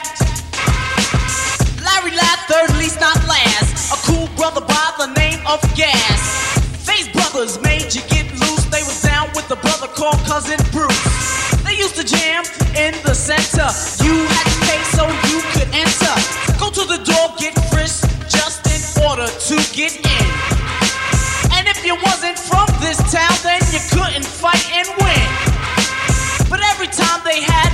Larry 1.84 2.16
Ladd, 2.16 2.40
third 2.48 2.72
least 2.80 3.00
not 3.04 3.20
last. 3.28 3.92
A 3.92 3.98
cool 4.08 4.28
brother 4.40 4.62
by 4.62 4.88
the 4.96 5.12
name 5.20 5.44
of 5.44 5.60
Gas. 5.76 6.56
Face 6.88 7.08
brothers 7.12 7.60
made 7.60 7.92
you 7.92 8.02
get 8.08 8.32
loose. 8.40 8.64
They 8.72 8.84
was 8.88 9.02
down 9.04 9.28
with 9.36 9.48
the 9.50 9.60
brother 9.60 9.88
called 9.92 10.20
Cousin 10.24 10.60
Bruce. 10.72 11.60
They 11.68 11.76
used 11.76 11.96
to 12.00 12.06
jam 12.06 12.46
in 12.78 12.96
the 13.04 13.14
center. 13.14 13.68
You 14.06 14.29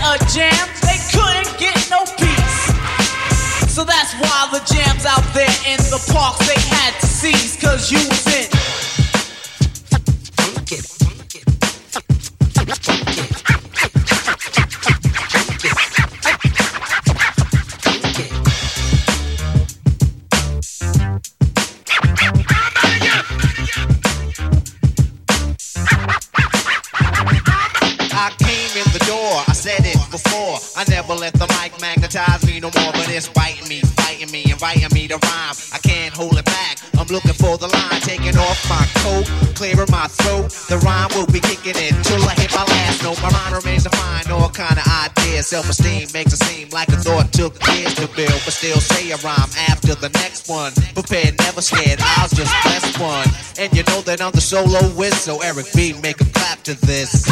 a 0.06 0.18
jam, 0.30 0.68
they 0.86 1.00
couldn't 1.12 1.58
get 1.58 1.76
no 1.90 2.06
peace. 2.18 2.62
So 3.74 3.84
that's 3.84 4.14
why 4.22 4.48
the 4.52 4.62
jams 4.72 5.06
out 5.06 5.26
there 5.34 5.56
in 5.66 5.78
the 5.90 6.02
parks 6.14 6.46
they 6.48 6.60
had 6.76 6.94
to 7.00 7.08
seize, 7.08 7.58
cause 7.58 7.92
you 7.92 7.98
was 7.98 8.28
in. 8.36 8.55
Never 31.08 31.20
let 31.22 31.34
the 31.34 31.46
mic 31.62 31.80
magnetize 31.82 32.44
me 32.48 32.60
no 32.60 32.72
more, 32.82 32.92
but 32.92 33.08
it's 33.10 33.28
biting 33.30 33.68
me, 33.68 33.82
fighting 33.94 34.32
me, 34.32 34.42
inviting 34.50 34.90
me 34.94 35.08
to 35.08 35.18
rhyme. 35.22 35.54
I 35.72 35.78
can't 35.78 36.14
hold 36.14 36.38
it 36.38 36.46
back. 36.46 36.78
I'm 36.98 37.06
looking 37.08 37.34
for 37.34 37.58
the 37.58 37.68
line, 37.68 38.02
taking 38.02 38.36
off 38.38 38.58
my 38.66 38.82
coat, 39.06 39.26
clearing 39.54 39.92
my 39.92 40.08
throat. 40.08 40.50
The 40.66 40.82
rhyme 40.82 41.10
will 41.14 41.30
be 41.30 41.40
kicking 41.40 41.78
in 41.78 41.94
till 42.02 42.24
I 42.26 42.34
hit 42.34 42.50
my 42.56 42.66
last 42.66 43.04
note. 43.04 43.22
My 43.22 43.30
mind 43.30 43.54
remains 43.54 43.84
to 43.84 43.94
find 43.94 44.32
all 44.32 44.50
kind 44.50 44.80
of 44.80 44.86
ideas. 45.06 45.46
Self-esteem 45.48 46.10
makes 46.14 46.34
it 46.34 46.42
seem 46.42 46.70
like 46.70 46.90
a 46.90 46.98
thought 46.98 47.32
took 47.32 47.54
years 47.78 47.94
to 48.02 48.08
build, 48.18 48.42
but 48.42 48.54
still 48.58 48.82
say 48.82 49.12
a 49.12 49.18
rhyme 49.22 49.52
after 49.70 49.94
the 49.94 50.10
next 50.10 50.50
one. 50.50 50.74
Prepared, 50.98 51.38
never 51.38 51.62
scared. 51.62 52.00
I'll 52.02 52.30
just 52.30 52.54
press 52.66 52.98
one, 52.98 53.30
and 53.62 53.70
you 53.78 53.84
know 53.94 54.02
that 54.10 54.22
I'm 54.22 54.32
the 54.32 54.42
solo 54.42 54.82
whiz. 54.98 55.14
So 55.22 55.42
Eric 55.42 55.68
B, 55.76 55.94
make 56.02 56.20
a 56.22 56.26
clap 56.34 56.64
to 56.64 56.74
this. 56.74 57.30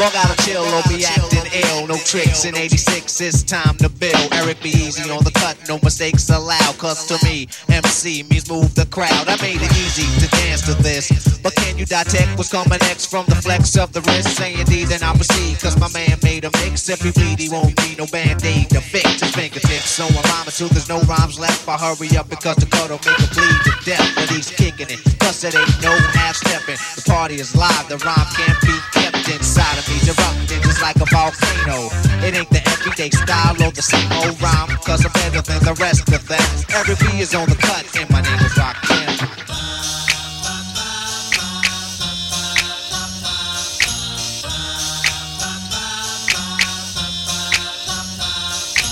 Bug 0.00 0.16
out 0.16 0.32
a 0.32 0.36
chill 0.48 0.64
or 0.64 0.80
be 0.88 1.04
acting 1.04 1.44
ill. 1.52 1.86
No 1.86 1.94
tricks 2.08 2.46
in 2.46 2.56
86, 2.56 3.20
it's 3.20 3.42
time 3.42 3.76
to 3.84 3.90
build. 3.90 4.32
Eric 4.32 4.62
B 4.62 4.70
easy 4.70 5.10
on 5.10 5.22
the 5.24 5.30
cut, 5.30 5.60
no 5.68 5.78
mistakes 5.82 6.30
allowed. 6.30 6.78
Cause 6.78 7.04
to 7.12 7.20
me, 7.22 7.48
MC 7.68 8.22
means 8.22 8.48
move 8.48 8.74
the 8.74 8.86
crowd. 8.86 9.28
I 9.28 9.36
made 9.44 9.60
it 9.60 9.68
easy 9.76 10.08
to 10.24 10.30
dance 10.40 10.62
to 10.62 10.74
this. 10.80 11.12
But 11.44 11.54
can 11.54 11.76
you 11.76 11.84
detect 11.84 12.32
what's 12.38 12.50
coming 12.50 12.80
next 12.80 13.12
from 13.12 13.26
the 13.26 13.34
flex 13.34 13.76
of 13.76 13.92
the 13.92 14.00
wrist? 14.08 14.38
Saying 14.40 14.64
D, 14.72 14.86
then 14.86 15.02
I 15.02 15.12
proceed. 15.12 15.60
Cause 15.60 15.76
my 15.76 15.92
man 15.92 16.16
made 16.22 16.46
a 16.46 16.50
mix. 16.64 16.88
If 16.88 17.02
he 17.02 17.12
bleed, 17.12 17.38
he 17.38 17.50
won't 17.50 17.76
need 17.84 17.98
no 17.98 18.06
band 18.06 18.42
aid 18.42 18.70
to 18.70 18.80
fix 18.80 19.20
his 19.20 19.36
fingertips. 19.36 19.90
So 20.00 20.08
I'm 20.08 20.24
rhyming 20.32 20.56
till 20.56 20.68
there's 20.72 20.88
no 20.88 21.00
rhymes 21.04 21.38
left. 21.38 21.68
I 21.68 21.76
hurry 21.76 22.16
up 22.16 22.30
because 22.30 22.56
the 22.56 22.64
cut'll 22.72 22.96
make 23.04 23.20
it 23.20 23.36
bleed 23.36 23.60
to 23.68 23.72
death. 23.84 24.08
But 24.16 24.32
he's 24.32 24.48
kicking 24.48 24.88
it. 24.88 25.04
Cause 25.20 25.44
it 25.44 25.52
ain't 25.52 25.82
no 25.84 25.92
half 26.16 26.36
stepping. 26.36 26.80
The 26.96 27.04
party 27.04 27.36
is 27.36 27.54
live, 27.54 27.84
the 27.92 28.00
rhyme 28.00 28.28
can't 28.32 28.56
be 28.64 28.72
kept 28.96 29.28
inside 29.28 29.76
of 29.76 29.89
me. 29.90 29.98
Erupting 30.06 30.62
just 30.62 30.80
like 30.82 30.96
a 30.96 31.06
volcano. 31.06 31.90
It 32.22 32.34
ain't 32.38 32.50
the 32.50 32.62
everyday 32.70 33.10
style 33.10 33.58
or 33.62 33.72
the 33.72 33.82
same 33.82 34.10
old 34.22 34.40
rhyme. 34.40 34.70
Cause 34.86 35.04
I'm 35.04 35.12
better 35.12 35.42
than 35.42 35.60
the 35.66 35.74
rest 35.82 36.08
of 36.08 36.22
them. 36.26 36.46
Eric 36.74 36.98
B 36.98 37.20
is 37.20 37.34
on 37.34 37.48
the 37.48 37.56
cut, 37.56 37.84
and 37.98 38.08
my 38.10 38.20
name 38.22 38.40
is 38.40 38.54
Rakim. 38.54 39.08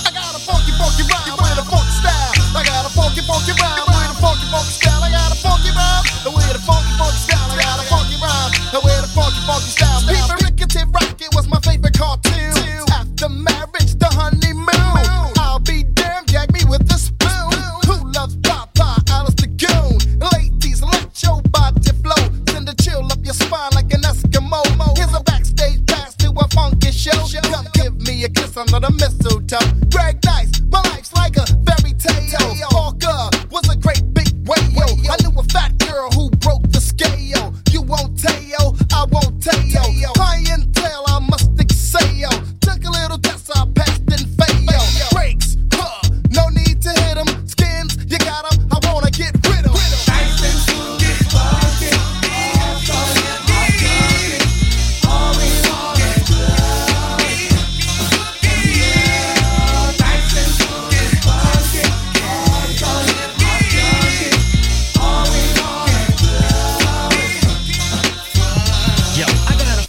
I 0.07 0.11
got 0.11 0.35
a 0.35 0.39
funky, 0.39 0.71
funky 0.75 1.03
rhyme 1.07 1.35
with 1.39 1.63
a 1.63 1.65
funky 1.67 1.93
style. 1.99 2.33
I 2.55 2.63
got 2.63 2.85
a 2.85 2.91
funky, 2.91 3.21
funky 3.23 3.53
rhyme 3.59 3.87
with 3.87 4.11
a 4.11 4.17
funky, 4.19 4.45
funky 4.51 4.73
style. 4.75 5.03
I 5.03 5.09
got 5.11 5.31
a 5.31 5.37
funky 5.39 5.71
rhyme 5.71 6.03
with 6.35 6.55
a 6.55 6.61
funky, 6.63 6.93
funky 6.99 7.19
style. 7.19 7.47
I 7.51 7.55
got 7.59 7.79
a 7.79 7.85
funky 7.87 8.17
rhyme 8.19 8.51
with 8.83 9.03
a 9.03 9.11
funky, 9.15 9.41
funky 9.47 9.71
style. 9.71 10.01
People 10.07 10.38
Rickety 10.69 10.91
Rocket 10.91 11.35
was 11.35 11.47
my 11.47 11.59
favorite 11.61 11.97
cartoon. 11.97 12.53
After 12.91 13.29
marriage, 13.29 13.95
the 13.97 14.09
honeymoon. 14.11 15.33
I'll 15.37 15.59
be 15.59 15.83
damned, 15.83 16.27
gag 16.27 16.53
me 16.53 16.61
with 16.69 16.81
a 16.93 16.97
spoon. 16.97 17.57
Who 17.87 18.11
loves 18.11 18.35
Papa? 18.43 19.01
Alice 19.09 19.33
the 19.33 19.47
Goon. 19.47 19.97
Ladies, 20.33 20.83
let 20.83 21.09
your 21.23 21.41
body 21.49 21.91
flow. 22.03 22.21
Send 22.49 22.69
a 22.69 22.75
chill 22.75 23.03
up 23.05 23.17
your 23.23 23.33
spine 23.33 23.71
like 23.73 23.91
an 23.93 24.01
Eskimo. 24.01 24.61
Here's 24.95 25.13
a 25.13 25.21
backstage 25.23 25.85
pass 25.87 26.15
to 26.17 26.29
a 26.37 26.47
funky 26.49 26.91
show. 26.91 27.17
Come 27.49 27.65
give 27.73 27.95
me 28.05 28.25
a 28.25 28.29
kiss 28.29 28.55
under 28.55 28.79
the 28.79 28.88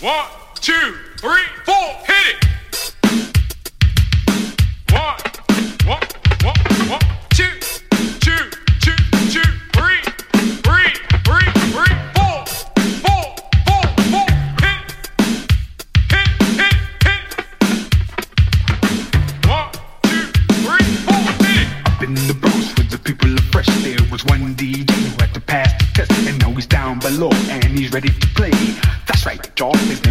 One, 0.01 0.25
two, 0.55 0.97
three, 1.19 1.43
four, 1.67 1.75
hit 2.07 2.43
it! 2.43 2.50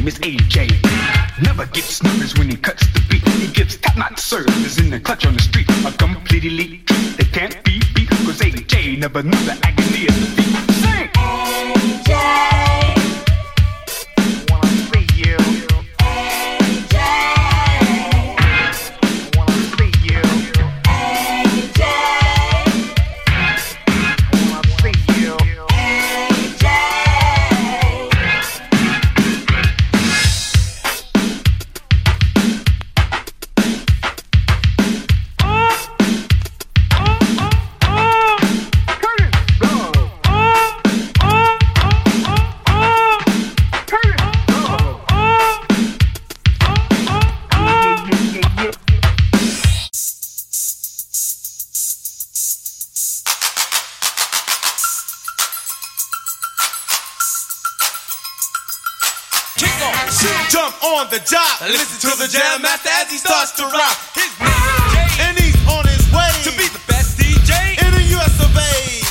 Is 0.09 0.19
AJ. 0.19 0.57
Never 1.43 1.65
gets 1.67 2.01
nervous 2.01 2.33
when 2.35 2.49
he 2.49 2.55
cuts 2.55 2.83
the 2.93 3.01
beat. 3.09 3.27
He 3.43 3.47
gives 3.47 3.77
top-notch 3.77 4.19
service 4.19 4.79
in 4.79 4.89
the 4.89 4.99
clutch 4.99 5.25
on 5.27 5.33
the 5.35 5.41
street. 5.41 5.69
A 5.85 5.91
complete 5.91 6.45
elite 6.45 6.87
treat 6.87 7.31
can't 7.31 7.63
be 7.63 7.79
beat. 7.93 8.09
Cause 8.25 8.39
AJ 8.39 8.97
never 8.97 9.21
knew 9.21 9.43
the 9.45 9.55
agony 9.63 9.78
Listen 61.67 61.99
to 62.09 62.15
the 62.15 62.31
jam 62.31 62.61
master 62.61 62.87
as 62.87 63.11
he 63.11 63.17
starts 63.17 63.51
to 63.59 63.63
rock. 63.63 63.97
His 64.15 64.31
name 64.39 64.47
Jay, 64.95 65.11
and 65.27 65.35
he's 65.35 65.59
on 65.67 65.83
his 65.91 66.07
way 66.07 66.31
to 66.47 66.55
be 66.55 66.63
the 66.71 66.79
best 66.87 67.19
DJ 67.19 67.51
in 67.83 67.91
the 67.91 68.15
US 68.15 68.31
of 68.39 68.47
A. 68.55 69.03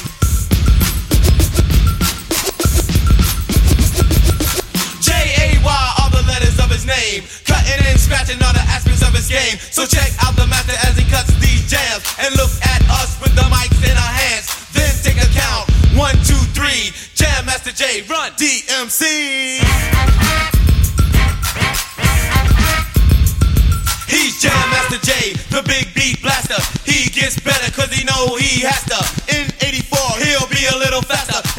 J 5.05 5.13
A 5.13 5.61
Y 5.61 5.93
are 6.01 6.09
the 6.09 6.25
letters 6.25 6.57
of 6.57 6.73
his 6.73 6.89
name, 6.89 7.29
cutting 7.45 7.85
and 7.85 8.01
scratching 8.01 8.41
all 8.41 8.57
the 8.57 8.65
aspects 8.73 9.05
of 9.05 9.13
his 9.13 9.29
game. 9.29 9.61
So 9.69 9.85
check 9.85 10.09
out 10.25 10.33
the 10.35 10.47
master 10.49 10.73
as 10.89 10.97
he 10.97 11.05
cuts 11.05 11.29
these 11.45 11.69
jams, 11.69 12.01
and 12.17 12.33
look 12.41 12.51
at 12.65 12.81
us 12.89 13.21
with 13.21 13.37
the 13.37 13.45
mics 13.53 13.77
in 13.85 13.93
our 13.93 14.15
hands. 14.25 14.49
Then 14.73 14.89
take 15.05 15.21
a 15.21 15.29
count, 15.37 15.69
one, 15.93 16.17
two, 16.25 16.41
three. 16.57 16.97
Jam 17.13 17.45
Master 17.45 17.77
Jay, 17.77 18.01
run 18.09 18.33
DMC. 18.41 19.68
Know 28.19 28.37
he 28.37 28.63
has 28.63 28.83
to. 28.85 28.99
In 29.37 29.47
84, 29.61 29.99
he'll 30.25 30.49
be 30.49 30.67
a 30.67 30.77
little 30.79 31.03
faster. 31.03 31.58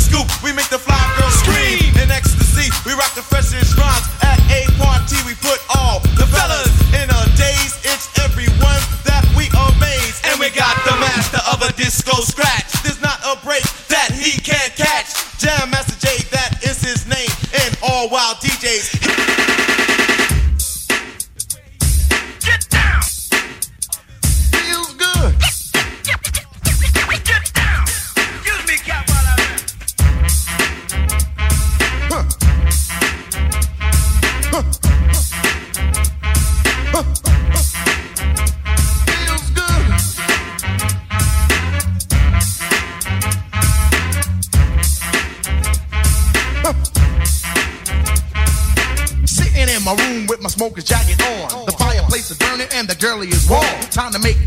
scoop. 0.00 0.28
We 0.42 0.52
make 0.52 0.67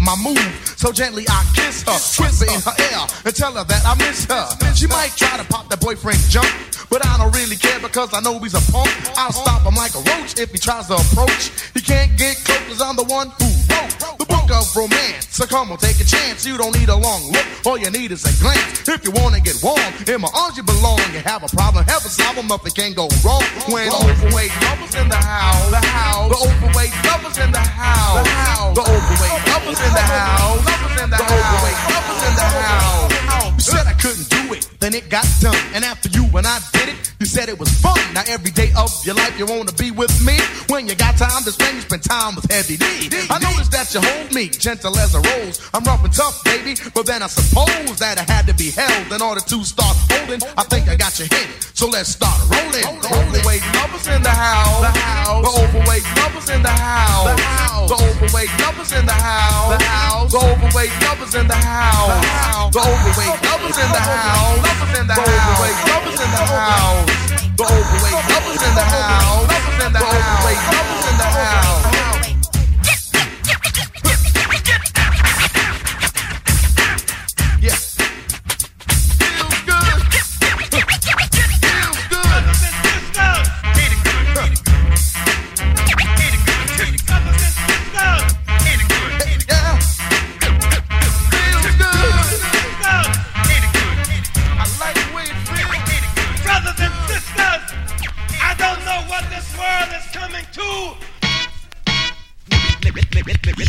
my 0.01 0.15
move. 0.17 0.41
So 0.75 0.91
gently 0.91 1.25
I 1.29 1.45
kiss 1.53 1.83
her, 1.83 1.93
whisper 2.21 2.49
in 2.49 2.59
her 2.61 2.75
ear, 2.89 3.05
and 3.23 3.35
tell 3.35 3.53
her 3.53 3.63
that 3.63 3.85
I 3.85 3.95
miss 3.95 4.25
her. 4.25 4.49
She 4.73 4.87
might 4.87 5.13
try 5.15 5.37
to 5.37 5.45
pop 5.45 5.69
that 5.69 5.79
boyfriend 5.79 6.17
jump, 6.27 6.49
but 6.89 7.05
I 7.05 7.17
don't 7.17 7.33
really 7.35 7.55
care 7.55 7.79
because 7.79 8.13
I 8.13 8.19
know 8.21 8.39
he's 8.39 8.57
a 8.57 8.71
punk. 8.71 8.89
I'll 9.17 9.31
stop 9.31 9.61
him 9.61 9.75
like 9.75 9.93
a 9.93 10.01
roach 10.09 10.39
if 10.39 10.51
he 10.51 10.57
tries 10.57 10.87
to 10.87 10.95
approach. 10.95 11.51
So 15.31 15.45
come 15.47 15.71
on, 15.71 15.77
take 15.77 15.95
a 16.01 16.03
chance. 16.03 16.45
You 16.45 16.57
don't 16.57 16.75
need 16.77 16.89
a 16.89 16.95
long 16.95 17.31
look, 17.31 17.45
all 17.65 17.77
you 17.77 17.89
need 17.89 18.11
is 18.11 18.27
a 18.27 18.33
glance. 18.43 18.87
If 18.87 19.05
you 19.05 19.11
wanna 19.11 19.39
get 19.39 19.55
warm, 19.63 19.79
in 20.05 20.19
my 20.19 20.27
arms 20.35 20.57
you 20.57 20.63
belong. 20.63 20.99
You 21.15 21.23
have 21.23 21.41
a 21.41 21.47
problem, 21.47 21.85
have 21.85 22.05
a 22.05 22.09
problem, 22.09 22.47
nothing 22.47 22.73
can 22.73 22.91
go 22.91 23.07
wrong. 23.23 23.41
When 23.71 23.87
overweight 23.87 24.51
lovers 24.59 24.93
in 24.93 25.07
the 25.07 25.15
house, 25.15 25.71
the 25.71 25.79
house, 25.79 26.29
the 26.35 26.39
overweight 26.51 26.91
lovers 27.07 27.37
in 27.39 27.51
the 27.51 27.63
house, 27.63 28.27
the 28.27 28.29
house, 28.29 28.75
the 28.75 28.83
overweight 28.83 29.41
lovers 29.47 29.79
in 29.79 29.93
the 29.95 30.03
house, 30.03 30.59
lovers 30.67 30.99
in 30.99 31.09
the 31.09 31.19
overweight 31.23 31.79
lovers 31.95 32.21
in 32.27 32.35
the 32.35 32.47
house. 32.51 33.11
You 33.55 33.77
said 33.77 33.87
I 33.87 33.93
couldn't 33.93 34.27
do 34.27 34.53
it, 34.53 34.67
then 34.79 34.93
it 34.93 35.07
got 35.09 35.27
done. 35.39 35.55
And 35.73 35.85
after 35.85 36.09
you 36.09 36.25
and 36.35 36.45
I 36.45 36.59
did 36.73 36.89
it, 36.89 37.13
you 37.19 37.25
said 37.25 37.47
it 37.47 37.57
was 37.57 37.69
fun. 37.79 37.99
Now 38.13 38.23
every 38.27 38.51
day 38.51 38.73
of 38.75 38.91
your 39.05 39.15
life 39.15 39.37
you 39.39 39.45
wanna 39.45 39.71
be 39.73 39.91
with 39.91 40.11
me. 40.25 40.37
When 40.67 40.87
you 40.87 40.95
got 40.95 41.15
time 41.15 41.43
to 41.43 41.51
spend, 41.51 41.75
you 41.75 41.81
spend 41.81 42.03
time 42.03 42.35
with 42.35 42.51
Heavy 42.51 42.75
D. 42.75 42.85
I 43.29 43.39
noticed 43.39 43.71
that 43.71 43.93
you 43.93 44.01
hold 44.01 44.33
me 44.33 44.49
gentle 44.49 44.97
as 44.97 45.13
a 45.13 45.20
rose. 45.29 45.61
I'm 45.73 45.83
rough 45.83 46.03
and 46.03 46.13
tough, 46.13 46.43
baby, 46.43 46.75
but 46.93 47.05
then 47.05 47.21
I 47.23 47.27
suppose 47.27 47.97
that 47.99 48.17
I 48.17 48.25
had 48.31 48.47
to 48.47 48.53
be 48.53 48.71
held 48.71 49.11
in 49.11 49.21
order 49.21 49.41
to 49.41 49.57
start 49.63 49.95
holding. 50.09 50.41
I 50.57 50.63
think 50.63 50.87
I 50.89 50.95
got 50.95 51.17
your 51.19 51.27
hint, 51.29 51.49
so 51.73 51.87
let's 51.87 52.09
start 52.09 52.37
rolling. 52.49 52.85
The 53.01 53.09
overweight 53.11 53.65
lovers 53.75 54.07
in 54.07 54.21
the 54.23 54.33
house, 54.33 54.81
the. 54.81 54.91
The 55.41 55.51
overweight 55.61 56.05
lovers 56.17 56.49
in 56.49 56.61
the 56.63 56.73
house, 56.73 57.25
the. 57.25 57.35
The 57.91 57.97
overweight 57.97 58.53
lovers 58.61 58.91
in 58.91 59.05
the 59.05 59.17
house, 59.17 59.69
the 59.71 59.83
house. 59.85 60.31
The 60.31 60.39
overweight 60.39 60.93
lovers 61.05 61.33
in 61.35 61.47
the 61.47 61.59
house, 61.59 62.09
the. 62.11 62.79
The 62.79 62.81
overweight 62.81 63.37
lovers 63.45 63.77
in 63.77 63.89
the 63.91 64.01
house, 64.01 64.61
the. 64.61 64.81
The 64.81 65.25
overweight 65.25 65.79
lovers 65.89 66.19
in 66.21 66.31
the 66.31 66.43
house. 66.49 67.31
The 67.57 67.67
overweight 67.67 68.31
in 68.61 68.75
the 68.75 68.81
house, 68.81 69.47
lovers 69.49 69.85
in 69.85 69.93
the 69.93 69.99
house. 69.99 70.17
The 70.17 70.17
overweight 70.17 70.61
lovers 70.71 71.05
in 71.11 71.17
the 71.17 71.23
house. 71.23 72.10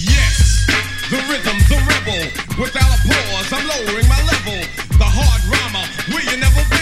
Yes, 0.01 0.67
the 1.11 1.19
rhythm, 1.29 1.59
the 1.69 1.77
rebel. 1.87 2.25
Without 2.59 2.89
a 2.89 2.99
pause, 3.07 3.53
I'm 3.53 3.67
lowering 3.69 4.09
my 4.09 4.23
level. 4.25 4.59
The 4.99 5.05
hard 5.05 5.43
rhymer, 5.53 5.85
will 6.09 6.25
you 6.25 6.37
never 6.41 6.65
been, 6.71 6.82